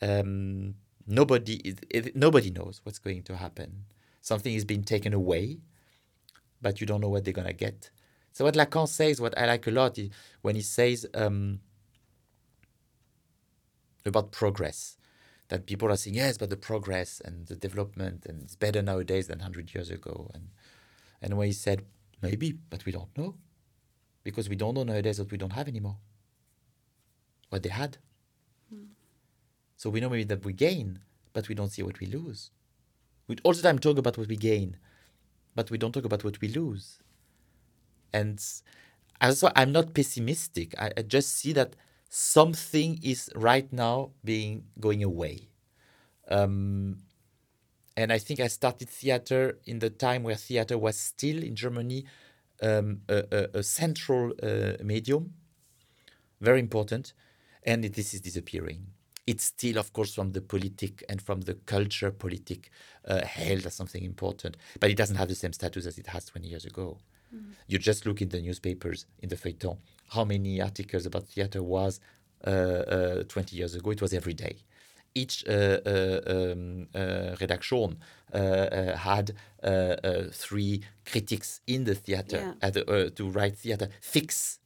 [0.00, 3.84] Um, nobody, is, it, nobody knows what's going to happen.
[4.22, 5.58] Something is being taken away,
[6.62, 7.90] but you don't know what they're gonna get.
[8.32, 10.08] So what Lacan says, what I like a lot, is
[10.40, 11.60] when he says um,
[14.06, 14.96] about progress,
[15.48, 19.26] that people are saying yes, but the progress and the development and it's better nowadays
[19.26, 20.48] than hundred years ago, and
[21.20, 21.84] and when he said
[22.22, 23.34] maybe, but we don't know,
[24.26, 25.98] because we don't know nowadays what we don't have anymore,
[27.48, 27.98] what they had.
[29.76, 30.98] So we know maybe that we gain,
[31.32, 32.50] but we don't see what we lose.
[33.28, 34.78] We all the time talk about what we gain,
[35.54, 36.98] but we don't talk about what we lose.
[38.12, 38.42] And
[39.20, 40.74] also, I'm not pessimistic.
[40.76, 41.76] I, I just see that
[42.08, 45.50] something is right now being going away.
[46.28, 46.98] Um,
[47.96, 52.06] and I think I started theater in the time where theater was still in Germany
[52.62, 55.34] um, a, a, a central uh, medium,
[56.40, 57.12] very important,
[57.62, 58.86] and this is disappearing.
[59.26, 62.70] It's still, of course, from the politic and from the culture politic
[63.04, 66.26] uh, held as something important, but it doesn't have the same status as it has
[66.26, 66.98] 20 years ago.
[67.66, 69.78] You just look in the newspapers, in the feuilleton,
[70.10, 72.00] how many articles about theater was
[72.46, 73.90] uh, uh, 20 years ago.
[73.90, 74.58] It was every day.
[75.22, 77.90] Each uh, uh, um, uh, redaction
[78.34, 79.26] uh, uh, had
[79.64, 80.74] uh, uh, three
[81.10, 82.52] critics in the theater Yeah.
[82.66, 84.58] at the, uh, to write theater fix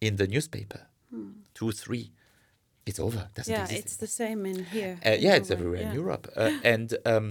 [0.00, 0.80] in the newspaper.
[1.54, 2.06] Two, three.
[2.86, 3.28] It's over.
[3.34, 4.98] Doesn't Yeah, exist it's the same in here.
[5.06, 5.92] uh, in yeah, it's Norway, everywhere in.
[5.92, 7.26] Europe, uh, and um,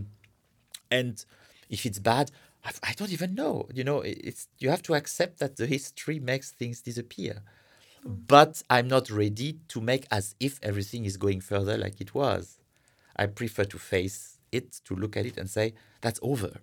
[0.90, 1.26] and
[1.70, 2.32] if it's bad,
[2.64, 3.68] I, I don't even know.
[3.74, 7.42] You know, it's you have to accept that the history makes things disappear.
[8.04, 12.60] But I'm not ready to make as if everything is going further like it was.
[13.16, 16.62] I prefer to face it, to look at it, and say that's over.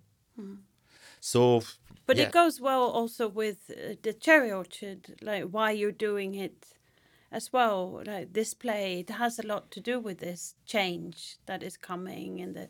[1.21, 1.63] So,
[2.07, 2.25] But yeah.
[2.25, 6.75] it goes well also with uh, the cherry orchard, like why you're doing it
[7.31, 8.03] as well.
[8.07, 12.41] Like this play, it has a lot to do with this change that is coming
[12.41, 12.69] and the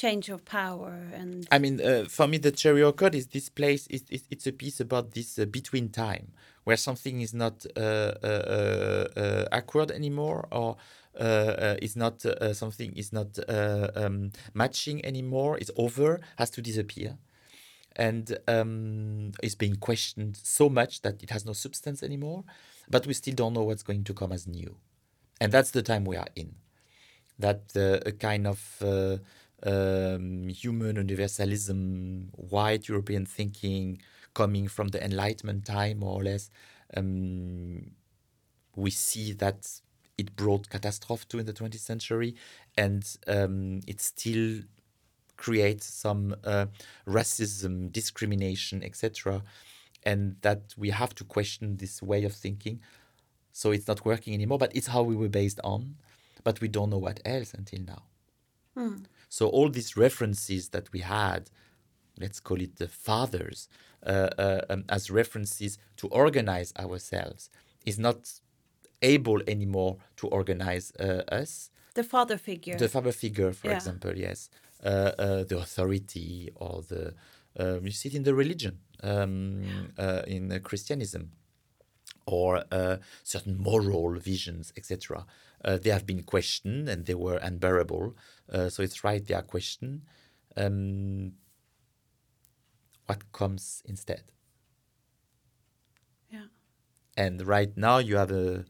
[0.00, 3.86] change of power and I mean, uh, for me, the Cherry Orchard is this place.
[3.88, 6.32] Is, is it's a piece about this uh, between time,
[6.64, 10.76] where something is not uh, uh, uh, uh, awkward anymore, or
[11.82, 15.58] is not something is not um, matching anymore.
[15.58, 17.18] It's over, has to disappear,
[17.96, 22.44] and um, is being questioned so much that it has no substance anymore.
[22.88, 24.76] But we still don't know what's going to come as new,
[25.40, 26.54] and that's the time we are in
[27.38, 28.60] that a kind of
[29.62, 34.00] um, human universalism, white European thinking
[34.34, 36.50] coming from the Enlightenment time, more or less,
[36.96, 37.90] um,
[38.76, 39.80] we see that
[40.16, 42.34] it brought catastrophe to in the 20th century,
[42.76, 44.60] and um, it still
[45.36, 46.66] creates some uh,
[47.06, 49.42] racism, discrimination, etc.,
[50.02, 52.80] and that we have to question this way of thinking.
[53.52, 55.96] So it's not working anymore, but it's how we were based on,
[56.44, 58.02] but we don't know what else until now.
[59.30, 61.42] So all these references that we had,
[62.18, 63.68] let's call it the fathers,
[64.04, 67.48] uh, uh, um, as references to organize ourselves,
[67.86, 68.40] is not
[69.00, 71.70] able anymore to organize uh, us.
[71.94, 72.76] the father figure.
[72.76, 73.76] The father figure, for Yeah.
[73.76, 74.48] example, yes,
[74.84, 77.14] uh, uh, the authority or the
[77.58, 81.32] um, you see it in the religion, um, uh, in uh, Christianism,
[82.26, 85.26] or uh, certain moral visions, etc.
[85.64, 88.16] Uh, they have been questioned and they were unbearable.
[88.50, 90.02] Uh, so it's right they are questioned.
[90.56, 91.32] Um,
[93.06, 94.22] what comes instead?
[96.30, 96.44] Yeah.
[97.16, 98.64] And right now you have a,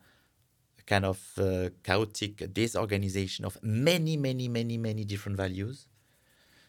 [0.79, 5.87] a kind of uh, chaotic disorganization of many, many, many, many different values.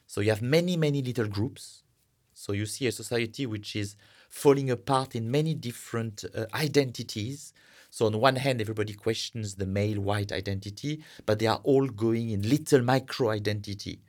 [0.06, 1.84] So you have many, many little groups.
[2.34, 3.96] So you see a society which is
[4.30, 7.54] falling apart in many different uh, identities.
[7.92, 12.30] So on one hand, everybody questions the male white identity, but they are all going
[12.30, 14.00] in little micro identity.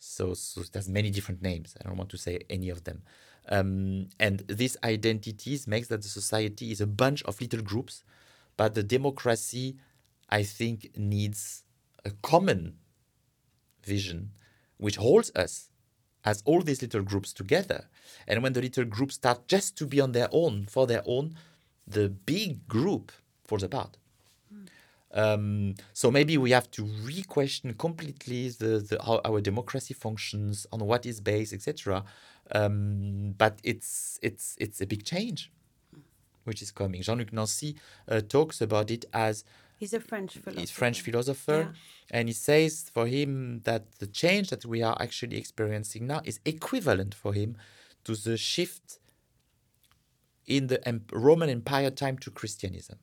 [0.00, 1.76] So, so there's many different names.
[1.80, 3.02] I don't want to say any of them.
[3.48, 8.02] Um, and these identities makes that the society is a bunch of little groups,
[8.56, 9.76] but the democracy,
[10.28, 11.62] I think, needs
[12.04, 12.74] a common
[13.84, 14.32] vision
[14.76, 15.70] which holds us
[16.24, 17.88] as all these little groups together.
[18.26, 21.36] And when the little groups start just to be on their own, for their own,
[21.86, 23.12] the big group
[23.44, 23.96] falls apart.
[25.14, 30.80] Um, so maybe we have to re-question completely the, the, how our democracy functions, on
[30.80, 32.04] what is based, etc.
[32.52, 35.52] Um, but it's it's it's a big change,
[36.42, 37.00] which is coming.
[37.00, 37.76] Jean-Luc Nancy
[38.08, 39.44] uh, talks about it as
[39.78, 40.60] He's a French philosopher.
[40.60, 41.74] he's French philosopher,
[42.10, 46.40] and he says for him that the change that we are actually experiencing now is
[46.44, 47.56] equivalent for him
[48.04, 48.98] to the shift
[50.46, 52.98] in the Roman Empire time to Christianism.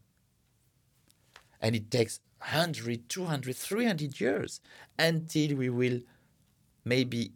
[1.59, 4.61] And it takes 100, 200, 300 years
[4.97, 5.99] until we will
[6.83, 7.31] maybe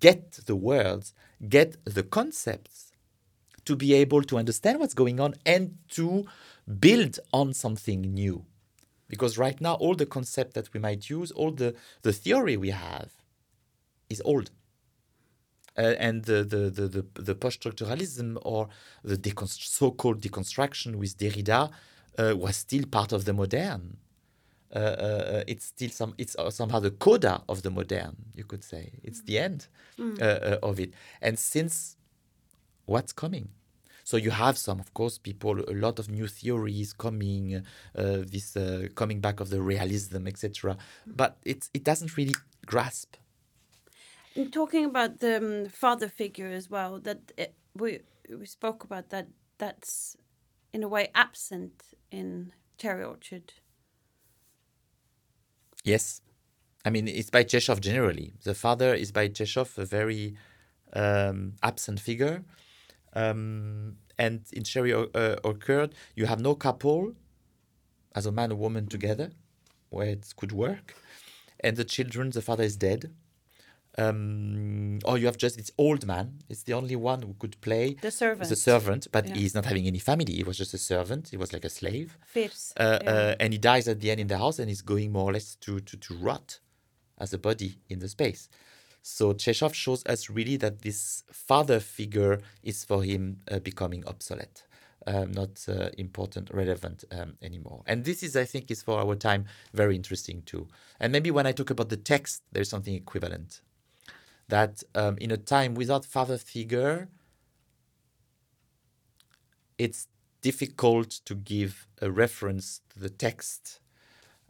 [0.00, 1.14] get the words,
[1.48, 2.92] get the concepts
[3.64, 6.26] to be able to understand what's going on and to
[6.80, 8.44] build on something new.
[9.08, 12.70] Because right now, all the concept that we might use, all the, the theory we
[12.70, 13.12] have
[14.08, 14.50] is old.
[15.76, 18.68] Uh, and the, the, the, the, the post-structuralism or
[19.02, 21.70] the deconst- so-called deconstruction with Derrida
[22.18, 23.96] uh, was still part of the modern.
[24.74, 26.14] Uh, uh, it's still some.
[26.18, 28.16] It's uh, somehow the coda of the modern.
[28.34, 29.68] You could say it's the end
[30.00, 30.94] uh, uh, of it.
[31.22, 31.96] And since
[32.86, 33.50] what's coming,
[34.02, 37.62] so you have some, of course, people, a lot of new theories coming, uh,
[37.94, 40.76] this uh, coming back of the realism, etc.
[41.06, 42.34] But it it doesn't really
[42.66, 43.16] grasp.
[44.50, 49.28] Talking about the um, father figure as well, that it, we we spoke about that.
[49.58, 50.16] That's
[50.72, 53.52] in a way absent in Cherry Orchard.
[55.84, 56.20] Yes,
[56.84, 58.32] I mean it's by Chekhov generally.
[58.42, 60.34] The father is by Chekhov a very
[60.94, 62.42] um, absent figure,
[63.12, 67.14] um, and in Cherry uh, Orchard you have no couple,
[68.16, 69.30] as a man and woman together,
[69.90, 70.96] where it could work,
[71.60, 72.30] and the children.
[72.30, 73.14] The father is dead.
[73.96, 76.40] Um, or you have just this old man.
[76.48, 78.48] It's the only one who could play The servant.
[78.48, 79.34] the servant, but Yeah.
[79.34, 80.32] he's not having any family.
[80.34, 81.28] He was just a servant.
[81.28, 82.72] He was like a slave Firs.
[82.76, 83.10] uh, yeah.
[83.10, 85.32] uh, and he dies at the end in the house and he's going more or
[85.32, 86.58] less to, to, to rot
[87.18, 88.48] as a body in the space.
[89.02, 94.64] So Chekhov shows us really that this father figure is for him uh, becoming obsolete,
[95.06, 97.82] um, not uh, important, relevant um, anymore.
[97.86, 100.68] And this is, I think, is for our time very interesting too.
[100.98, 103.60] And maybe when I talk about the text, there's something equivalent.
[104.48, 107.08] That um, in a time without father figure,
[109.78, 110.06] it's
[110.42, 113.80] difficult to give a reference to the text.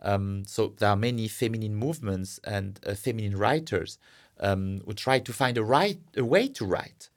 [0.02, 3.98] Um, so there are many feminine movements and uh, feminine writers
[4.40, 7.08] um, who try to find a right a way to write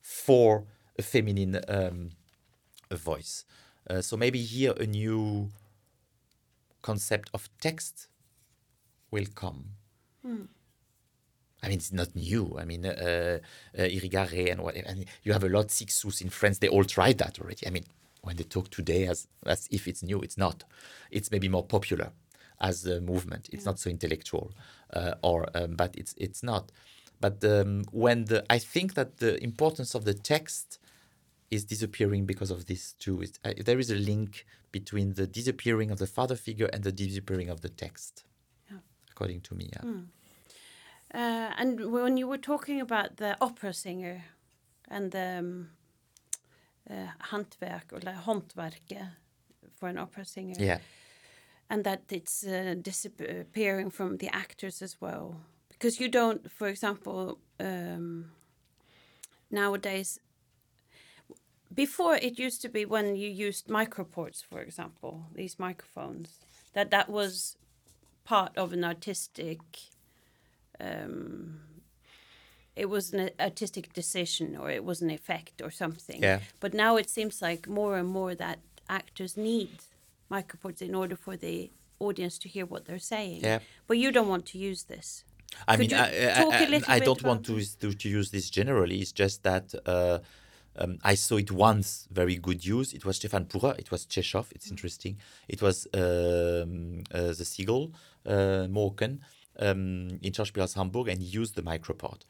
[0.00, 0.64] for
[0.98, 2.10] a feminine um,
[2.90, 3.44] voice.
[3.88, 5.50] Uh, so maybe here a new
[6.82, 8.08] concept of text
[9.10, 9.70] will come.
[11.66, 12.56] I mean, it's not new.
[12.60, 13.40] I mean, uh,
[13.76, 14.86] uh, Irigaray and whatever.
[14.86, 16.58] And you have a lot Cixous in France.
[16.58, 17.66] They all tried that already.
[17.66, 17.84] I mean,
[18.22, 20.62] when they talk today as as if it's new, it's not.
[21.10, 22.12] It's maybe more popular
[22.60, 23.48] as a movement.
[23.52, 24.52] It's not so intellectual,
[24.92, 26.70] uh, or um, but it's it's not.
[27.20, 30.78] But um, when the I think that the importance of the text
[31.50, 33.24] is disappearing because of this too.
[33.44, 37.48] Uh, there is a link between the disappearing of the father figure and the disappearing
[37.48, 38.24] of the text,
[38.70, 38.78] Yeah.
[39.10, 39.70] according to me.
[39.72, 39.84] Yeah.
[41.16, 44.22] Uh, and when you were talking about the opera singer
[44.90, 45.70] and the um,
[46.90, 49.08] uh, hantverk or like håndverket
[49.74, 50.78] for an opera singer, yeah.
[51.70, 55.40] and that it's uh, disappearing from the actors as well,
[55.70, 58.32] because you don't, for example, um,
[59.50, 60.20] nowadays.
[61.74, 66.40] Before it used to be when you used microports, for example, these microphones,
[66.74, 67.56] that that was
[68.24, 69.60] part of an artistic
[70.80, 71.60] um,
[72.74, 76.22] it was an artistic decision or it was an effect or something.
[76.22, 76.40] Yeah.
[76.60, 78.58] But now it seems like more and more that
[78.88, 79.70] actors need
[80.28, 83.40] microphones in order for the audience to hear what they're saying.
[83.42, 83.60] Yeah.
[83.86, 85.24] But you don't want to use this.
[85.66, 88.98] I Could mean, I, I, I- I don't want to, to to use this generally.
[88.98, 90.18] It's just that uh,
[90.76, 92.92] um, I saw it once, very good use.
[92.92, 93.74] It was Stefan Pucher.
[93.78, 94.52] It was Chekhov.
[94.54, 95.16] It's interesting.
[95.48, 97.92] It was um, uh, the seagull,
[98.26, 99.20] uh, Måken,
[99.60, 102.22] um, in Schauspielhaus Hamburg, and used the microport.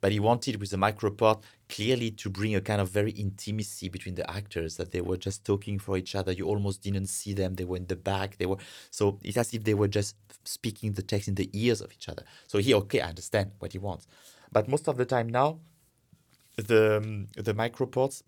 [0.00, 4.16] But he wanted with the microport clearly to bring a kind of very intimacy between
[4.16, 6.32] the actors that they were just talking for each other.
[6.32, 7.54] You almost didn't see them.
[7.54, 8.36] They were in the back.
[8.36, 8.58] They were
[8.90, 12.08] so it's as if they were just speaking the text in the ears of each
[12.08, 12.24] other.
[12.46, 14.06] So he okay, I understand what he wants.
[14.52, 15.60] But most of the time now,
[16.56, 18.22] the um, the microports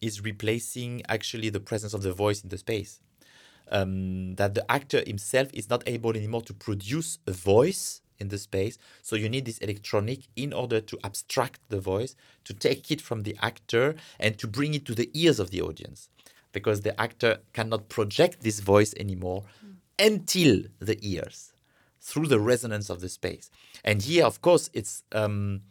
[0.00, 3.00] is replacing actually the presence of the voice in the space.
[3.70, 8.38] Um, that the actor himself is not able anymore to produce a voice in the
[8.38, 8.78] space.
[9.02, 13.22] So you need this electronic in order to abstract the voice, to take it from
[13.22, 16.08] the actor and to bring it to the ears of the audience.
[16.52, 19.44] Because the actor cannot project this voice anymore
[19.98, 21.52] until the ears,
[22.00, 23.50] through the resonance of the space.
[23.82, 25.62] And here, of course, it's um,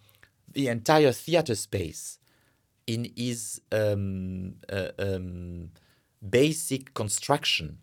[0.52, 2.20] the entire theater space
[2.86, 5.70] in his um, uh, um,
[6.30, 7.78] basic construction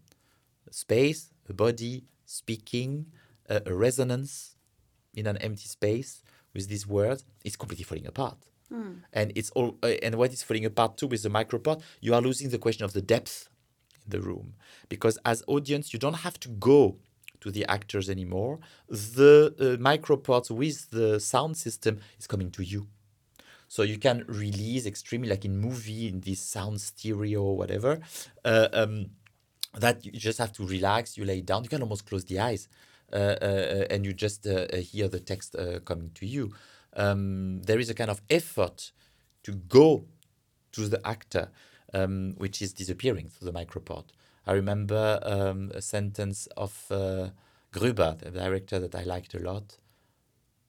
[0.70, 3.06] space, a body, speaking,
[3.48, 4.56] uh, a resonance
[5.14, 6.22] in an empty space
[6.54, 8.38] with these words is completely falling apart.
[9.12, 12.20] And it's all, uh, and what is falling apart too with the microport, you are
[12.20, 13.48] losing the question of the depth
[14.04, 14.54] in the room
[14.88, 16.96] because as audience, you don't have to go
[17.40, 18.60] to the actors anymore.
[18.88, 22.86] The uh, microports with the sound system is coming to you.
[23.70, 28.00] So you can release extremely like in movie in this sound stereo whatever.
[28.44, 29.10] Uh, um,
[29.78, 31.16] that you just have to relax.
[31.16, 31.62] You lay down.
[31.62, 32.66] You can almost close the eyes,
[33.12, 35.54] uh, uh, uh, and you just hear the text
[35.84, 36.52] coming to you.
[36.96, 38.90] Um, there is a kind of effort
[39.44, 40.04] to go
[40.72, 41.50] to the actor,
[41.94, 44.06] um, which is disappearing through the microport.
[44.48, 47.28] I remember um, a sentence of uh,
[47.72, 49.78] Grüber, the director that I liked a lot,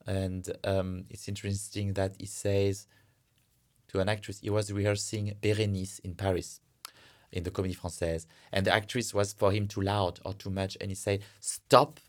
[0.06, 2.86] and um, it's interesting that he says
[3.88, 6.60] to an actress, he was rehearsing Bérénice in Paris
[7.30, 10.76] in the Comédie Française, and the actress was for him too loud or too much,
[10.80, 12.00] and he said, "Stop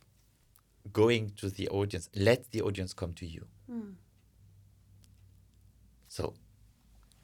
[0.92, 2.10] going to the audience.
[2.16, 3.46] Let the audience come to you."
[6.08, 6.34] So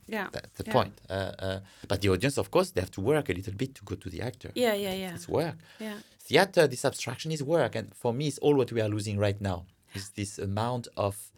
[0.07, 0.30] Yeah.
[0.32, 0.74] that's the yeah.
[0.74, 1.01] point.
[1.09, 3.84] Uh, uh, but the audience, of course, they have to work a little bit to
[3.84, 4.51] go to the actor.
[4.55, 5.13] Yeah, yeah, yeah.
[5.13, 5.55] It's work.
[5.80, 5.99] Yeah.
[6.20, 9.39] Theater, this abstraction is work, and for me, it's all what we are losing right
[9.39, 9.65] now.
[9.93, 11.31] Is this amount of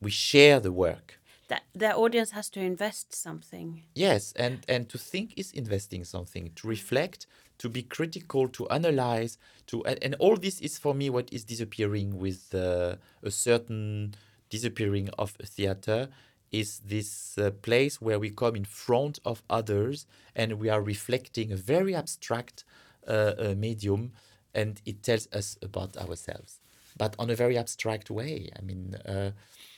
[0.00, 1.18] we share the work.
[1.48, 3.82] That the audience has to invest something.
[3.94, 7.26] Yes, and and to think is investing something, to reflect,
[7.58, 9.38] to be critical, to analyze,
[9.68, 14.14] to and, and all this is for me what is disappearing with uh, a certain
[14.50, 16.08] disappearing of theater
[16.52, 21.50] is this uh, place where we come in front of others and we are reflecting
[21.52, 22.64] a very abstract
[23.08, 24.12] uh, uh, medium
[24.54, 26.60] and it tells us about ourselves
[26.96, 29.30] but on a very abstract way i mean uh,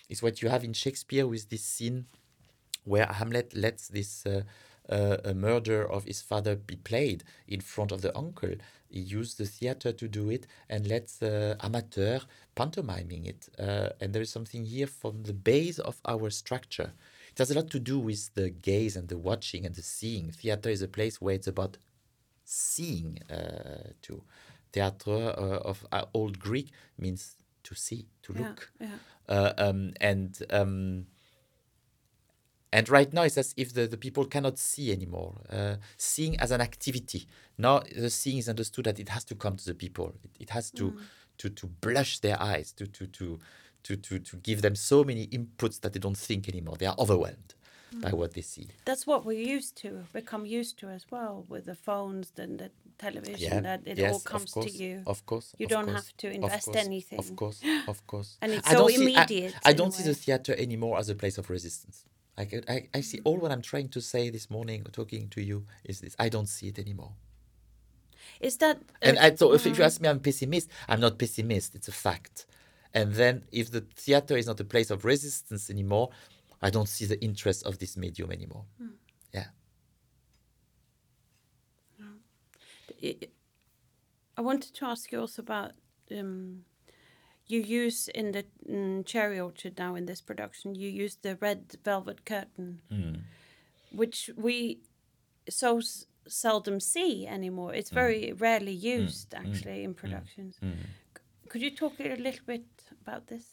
[0.09, 2.07] it's what you have in shakespeare with this scene
[2.85, 4.43] where Hamlet lets this uh,
[4.89, 8.55] uh, murder of his father be played in front of the uncle.
[8.89, 12.21] He used the theater to do it and lets uh, amateur
[12.55, 13.49] pantomiming it.
[13.59, 16.93] Uh, and there is something here from the base of our structure.
[17.31, 20.31] It has a lot to do with the gaze and the watching and the seeing.
[20.31, 21.77] Theater is a place where it's about
[22.45, 24.23] seeing uh, too.
[24.73, 28.89] Theatre uh, of uh, old Greek means to see, to Yeah, look yeah.
[29.29, 31.07] uh, um, and um,
[32.73, 35.41] and right now it's as if the, the people cannot see anymore.
[35.51, 37.27] Uh, seeing as an activity.
[37.57, 40.14] Now the seeing is understood that it has to come to the people.
[40.23, 40.95] It, it has to,
[41.39, 43.39] to to blush their eyes, to to to
[43.85, 46.77] to to to give them so many inputs that they don't think anymore.
[46.77, 47.55] They are overwhelmed
[48.03, 48.69] by what they see.
[48.85, 52.71] That's what we're used to, become used to as well with the phones and the
[52.99, 53.63] television.
[53.65, 55.03] That it yes, all comes course, to you.
[55.07, 55.55] Of course.
[55.59, 57.19] You of don't course, have to of invest course, anything.
[57.19, 58.39] Of course, of course.
[58.43, 61.09] And it's I so don't see- I- immediate I, don't see the theater anymore as
[61.09, 62.05] a place of resistance.
[62.39, 65.67] I, I, I see all what I'm trying to say this morning, talking to you,
[65.85, 66.17] is this.
[66.19, 67.13] I don't see it anymore.
[68.41, 69.87] Is that And I, so if, if you mm.
[69.87, 70.71] ask me, I'm pessimist.
[70.89, 71.75] I'm not pessimist.
[71.75, 72.47] It's a fact.
[72.95, 76.11] And then if the theater is not a place of resistance anymore,
[76.63, 78.65] I don't see the interest of this medium anymore.
[78.81, 78.89] Yeah.
[83.03, 83.29] I-
[84.37, 85.73] I wanted to ask you also about
[86.11, 86.65] um,
[87.47, 90.75] you use in the mm, Cherry Orchard now in this production.
[90.75, 92.81] You use the red velvet curtain,
[93.91, 94.81] which we
[95.49, 97.75] so s- seldom see anymore.
[97.75, 100.57] It's very rarely used actually in productions.
[100.61, 102.65] C- Could you talk a little bit
[103.03, 103.45] about this?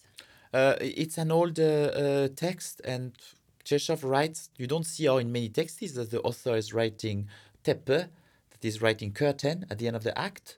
[0.53, 3.11] Uh, it's an old uh, uh, text, and
[3.63, 4.49] Chekhov writes.
[4.57, 7.27] You don't see how in many texts that the author is writing
[7.63, 8.09] teppe,
[8.59, 10.57] that is writing curtain at the end of the act.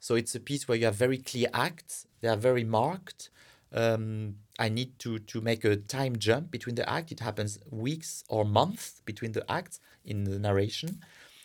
[0.00, 2.06] So it's a piece where you have very clear acts.
[2.20, 3.30] They are very marked.
[3.72, 7.12] Um, I need to to make a time jump between the act.
[7.12, 11.00] It happens weeks or months between the acts in the narration.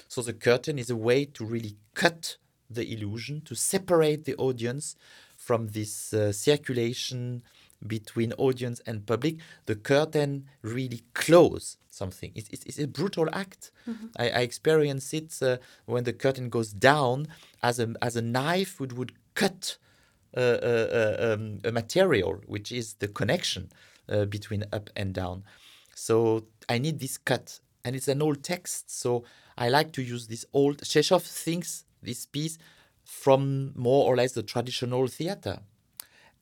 [0.07, 2.37] So the curtain is a way to really cut
[2.69, 4.95] the illusion, to separate the audience
[5.35, 7.43] from this uh, circulation
[7.85, 9.37] between audience and public.
[9.65, 12.31] The curtain really close something.
[12.35, 13.71] It's, it's, it's a brutal act.
[14.17, 17.27] I, I experience it uh, when the curtain goes down
[17.61, 19.77] as a, as a knife would, would cut
[20.35, 20.87] uh, uh,
[21.19, 23.69] uh, um, a material, which is the connection
[24.09, 25.43] uh, between up and down.
[25.95, 28.91] So I need this cut, and it's an old text.
[28.91, 29.23] So
[29.57, 30.83] I like to use this old.
[30.83, 32.59] Chekhov thinks this piece
[33.03, 35.61] from more or less the traditional theater,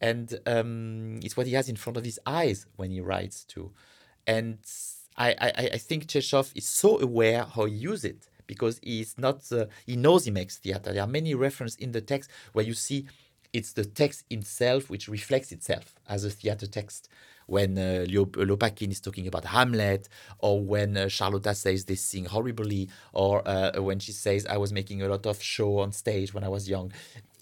[0.01, 3.71] and um, it's what he has in front of his eyes when he writes too.
[4.27, 4.57] And
[5.17, 9.51] I, I, I think Chekhov is so aware how he uses it because he's not
[9.51, 10.93] uh, he knows he makes theater.
[10.93, 13.05] There are many references in the text where you see
[13.53, 17.09] it's the text itself which reflects itself as a theater text.
[17.47, 20.09] When uh, Lopakin is talking about Hamlet,
[20.39, 24.73] or when uh, Charlotta says they sing horribly, or uh, when she says I was
[24.73, 26.91] making a lot of show on stage when I was young,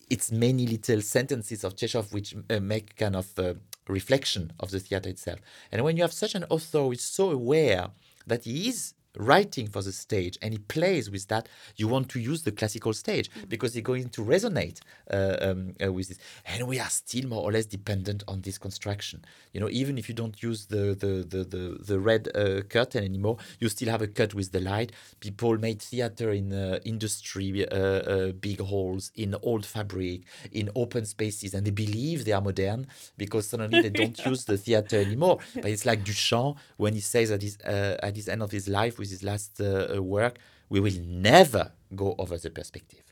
[0.09, 3.53] it's many little sentences of Chekhov which uh, make kind of uh,
[3.91, 5.39] reflection of the theater itself.
[5.71, 7.89] And when you have such an author who is so aware
[8.25, 12.19] that he is writing for the stage and he plays with that, you want to
[12.19, 14.79] use the classical stage because it's going to resonate
[15.11, 16.17] uh, um, uh, with this.
[16.45, 19.23] And we are still more or less dependent on this construction.
[19.53, 23.03] You know, even if you don't use the the the the, the red uh, curtain
[23.03, 24.91] anymore, you still have a cut with the light.
[25.19, 31.05] People made theater in uh, industry, uh, uh, big halls, in old fabric, in open
[31.05, 32.87] spaces, and they believe they are modern
[33.17, 35.39] because suddenly they don't use the theater anymore.
[35.55, 38.67] But it's like Duchamp when he says at his uh, at his end of his
[38.67, 40.33] life with his last uh, uh, work,
[40.73, 40.99] we will
[41.29, 41.65] never
[42.01, 43.05] go over the perspective.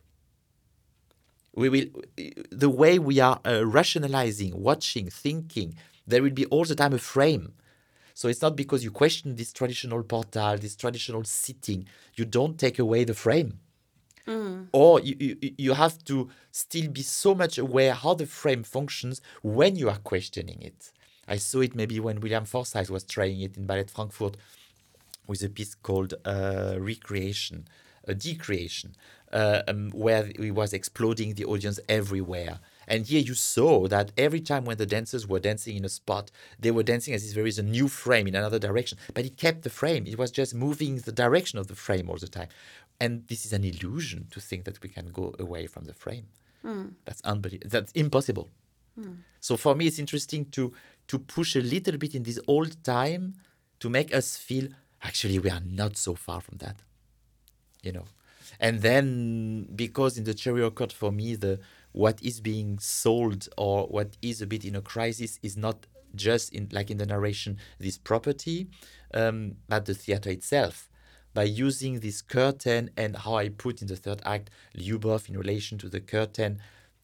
[1.61, 1.87] We will,
[2.63, 5.69] the way we are uh, rationalizing, watching, thinking,
[6.07, 7.45] there will be all the time a frame.
[8.13, 11.79] So it's not because you question this traditional portal, this traditional sitting,
[12.15, 13.51] you don't take away the frame.
[14.71, 16.15] Or you, you, you have to
[16.63, 20.91] still be so much aware how the frame functions when you are questioning it.
[21.27, 24.37] I saw it maybe when William Forsythe was trying it in Ballet Frankfurt
[25.27, 27.67] with a piece called uh, Recreation,
[28.07, 28.95] a decreation,
[29.31, 32.59] uh, um, where he was exploding the audience everywhere.
[32.87, 36.31] And here you saw that every time when the dancers were dancing in a spot,
[36.59, 38.97] they were dancing as if there is a new frame in another direction.
[39.13, 40.05] But he kept the frame.
[40.07, 42.49] It was just moving the direction of the frame all the time.
[42.99, 46.25] And this is an illusion to think that we can go away from the frame.
[47.05, 47.69] That's unbelievable.
[47.69, 48.49] That's impossible.
[49.39, 50.73] So for me, it's interesting to
[51.07, 53.35] to push a little bit in this old time
[53.79, 54.67] to make us feel
[55.01, 56.77] actually we are not so far from that.
[57.81, 58.05] You know,
[58.59, 61.59] and then because in the cherry orchard for me the
[61.93, 66.53] what is being sold or what is a bit in a crisis is not just
[66.53, 68.67] in like in the narration this property,
[69.13, 70.89] um, but the theater itself.
[71.33, 75.77] By using this curtain and how I put in the third act Lyubov in relation
[75.79, 76.59] to the curtain,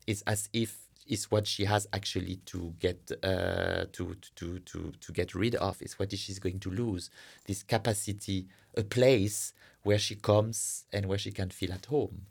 [0.05, 5.11] it's as if is what she has actually to get uh, to, to to to
[5.11, 5.81] get rid of.
[5.81, 7.09] Is what she's going to lose
[7.45, 9.53] this capacity, a place
[9.83, 12.25] where she comes and where she can feel at home.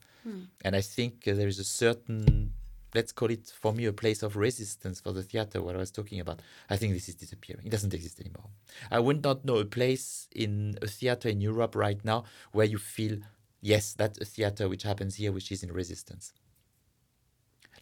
[0.64, 2.52] And I think uh, there is a certain,
[2.94, 5.92] let's call it for me, a place of resistance for the theater, what I was
[5.92, 6.40] talking about.
[6.68, 7.64] I think this is disappearing.
[7.64, 8.50] It doesn't exist anymore.
[8.90, 12.78] I would not know a place in a theater in Europe right now where you
[12.78, 13.18] feel,
[13.60, 16.32] yes, that's a theater which happens here, which is in resistance.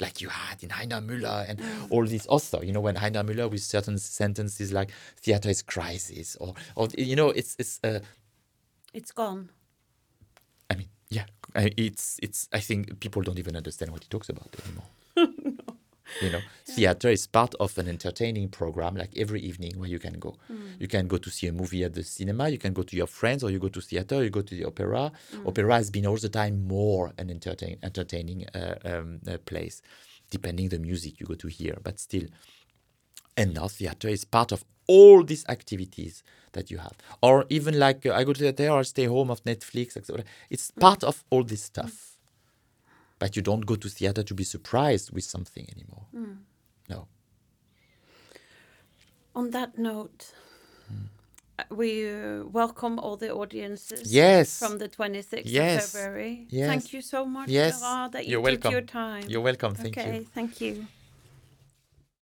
[0.00, 3.50] Like you had in Heiner Müller and all these author, you know, when Heiner Müller
[3.50, 8.00] with certain sentences like theater is crisis or, or you know, it's, it's, uh,
[8.92, 9.50] It's gone.
[10.70, 12.48] I mean, yeah, it's it's.
[12.52, 14.86] I think people don't even understand what he talks about anymore.
[16.20, 20.18] You know, theater is part of an entertaining program, like every evening where you can
[20.18, 20.36] go.
[20.78, 22.48] You can go to see a movie at the cinema.
[22.48, 24.22] You can go to your friends, or you go to theater.
[24.22, 25.12] You go to the opera.
[25.46, 29.82] Opera has been all the time more an entertain, entertaining uh, um, uh, place,
[30.30, 31.78] depending the music you go to hear.
[31.82, 32.26] But still,
[33.36, 36.92] and now theater is part of all these activities that you have
[37.22, 40.22] or even like uh, i go to the theater or stay home of netflix etc.
[40.50, 42.13] it's part of all this stuff
[43.24, 46.06] but you don't go to theater to be surprised with something anymore
[46.94, 47.00] no
[49.36, 50.22] On that note,
[51.58, 54.58] uh, we uh, welcome all the audiences Yes.
[54.62, 55.84] from the 26th Yes.
[55.84, 56.46] of February.
[56.50, 56.68] Yes.
[56.72, 57.80] Thank you so much, Yes.
[58.12, 58.72] That you You're took welcome.
[58.76, 59.24] your time.
[59.30, 60.86] you're welcome thank okay, you Okay, thank you.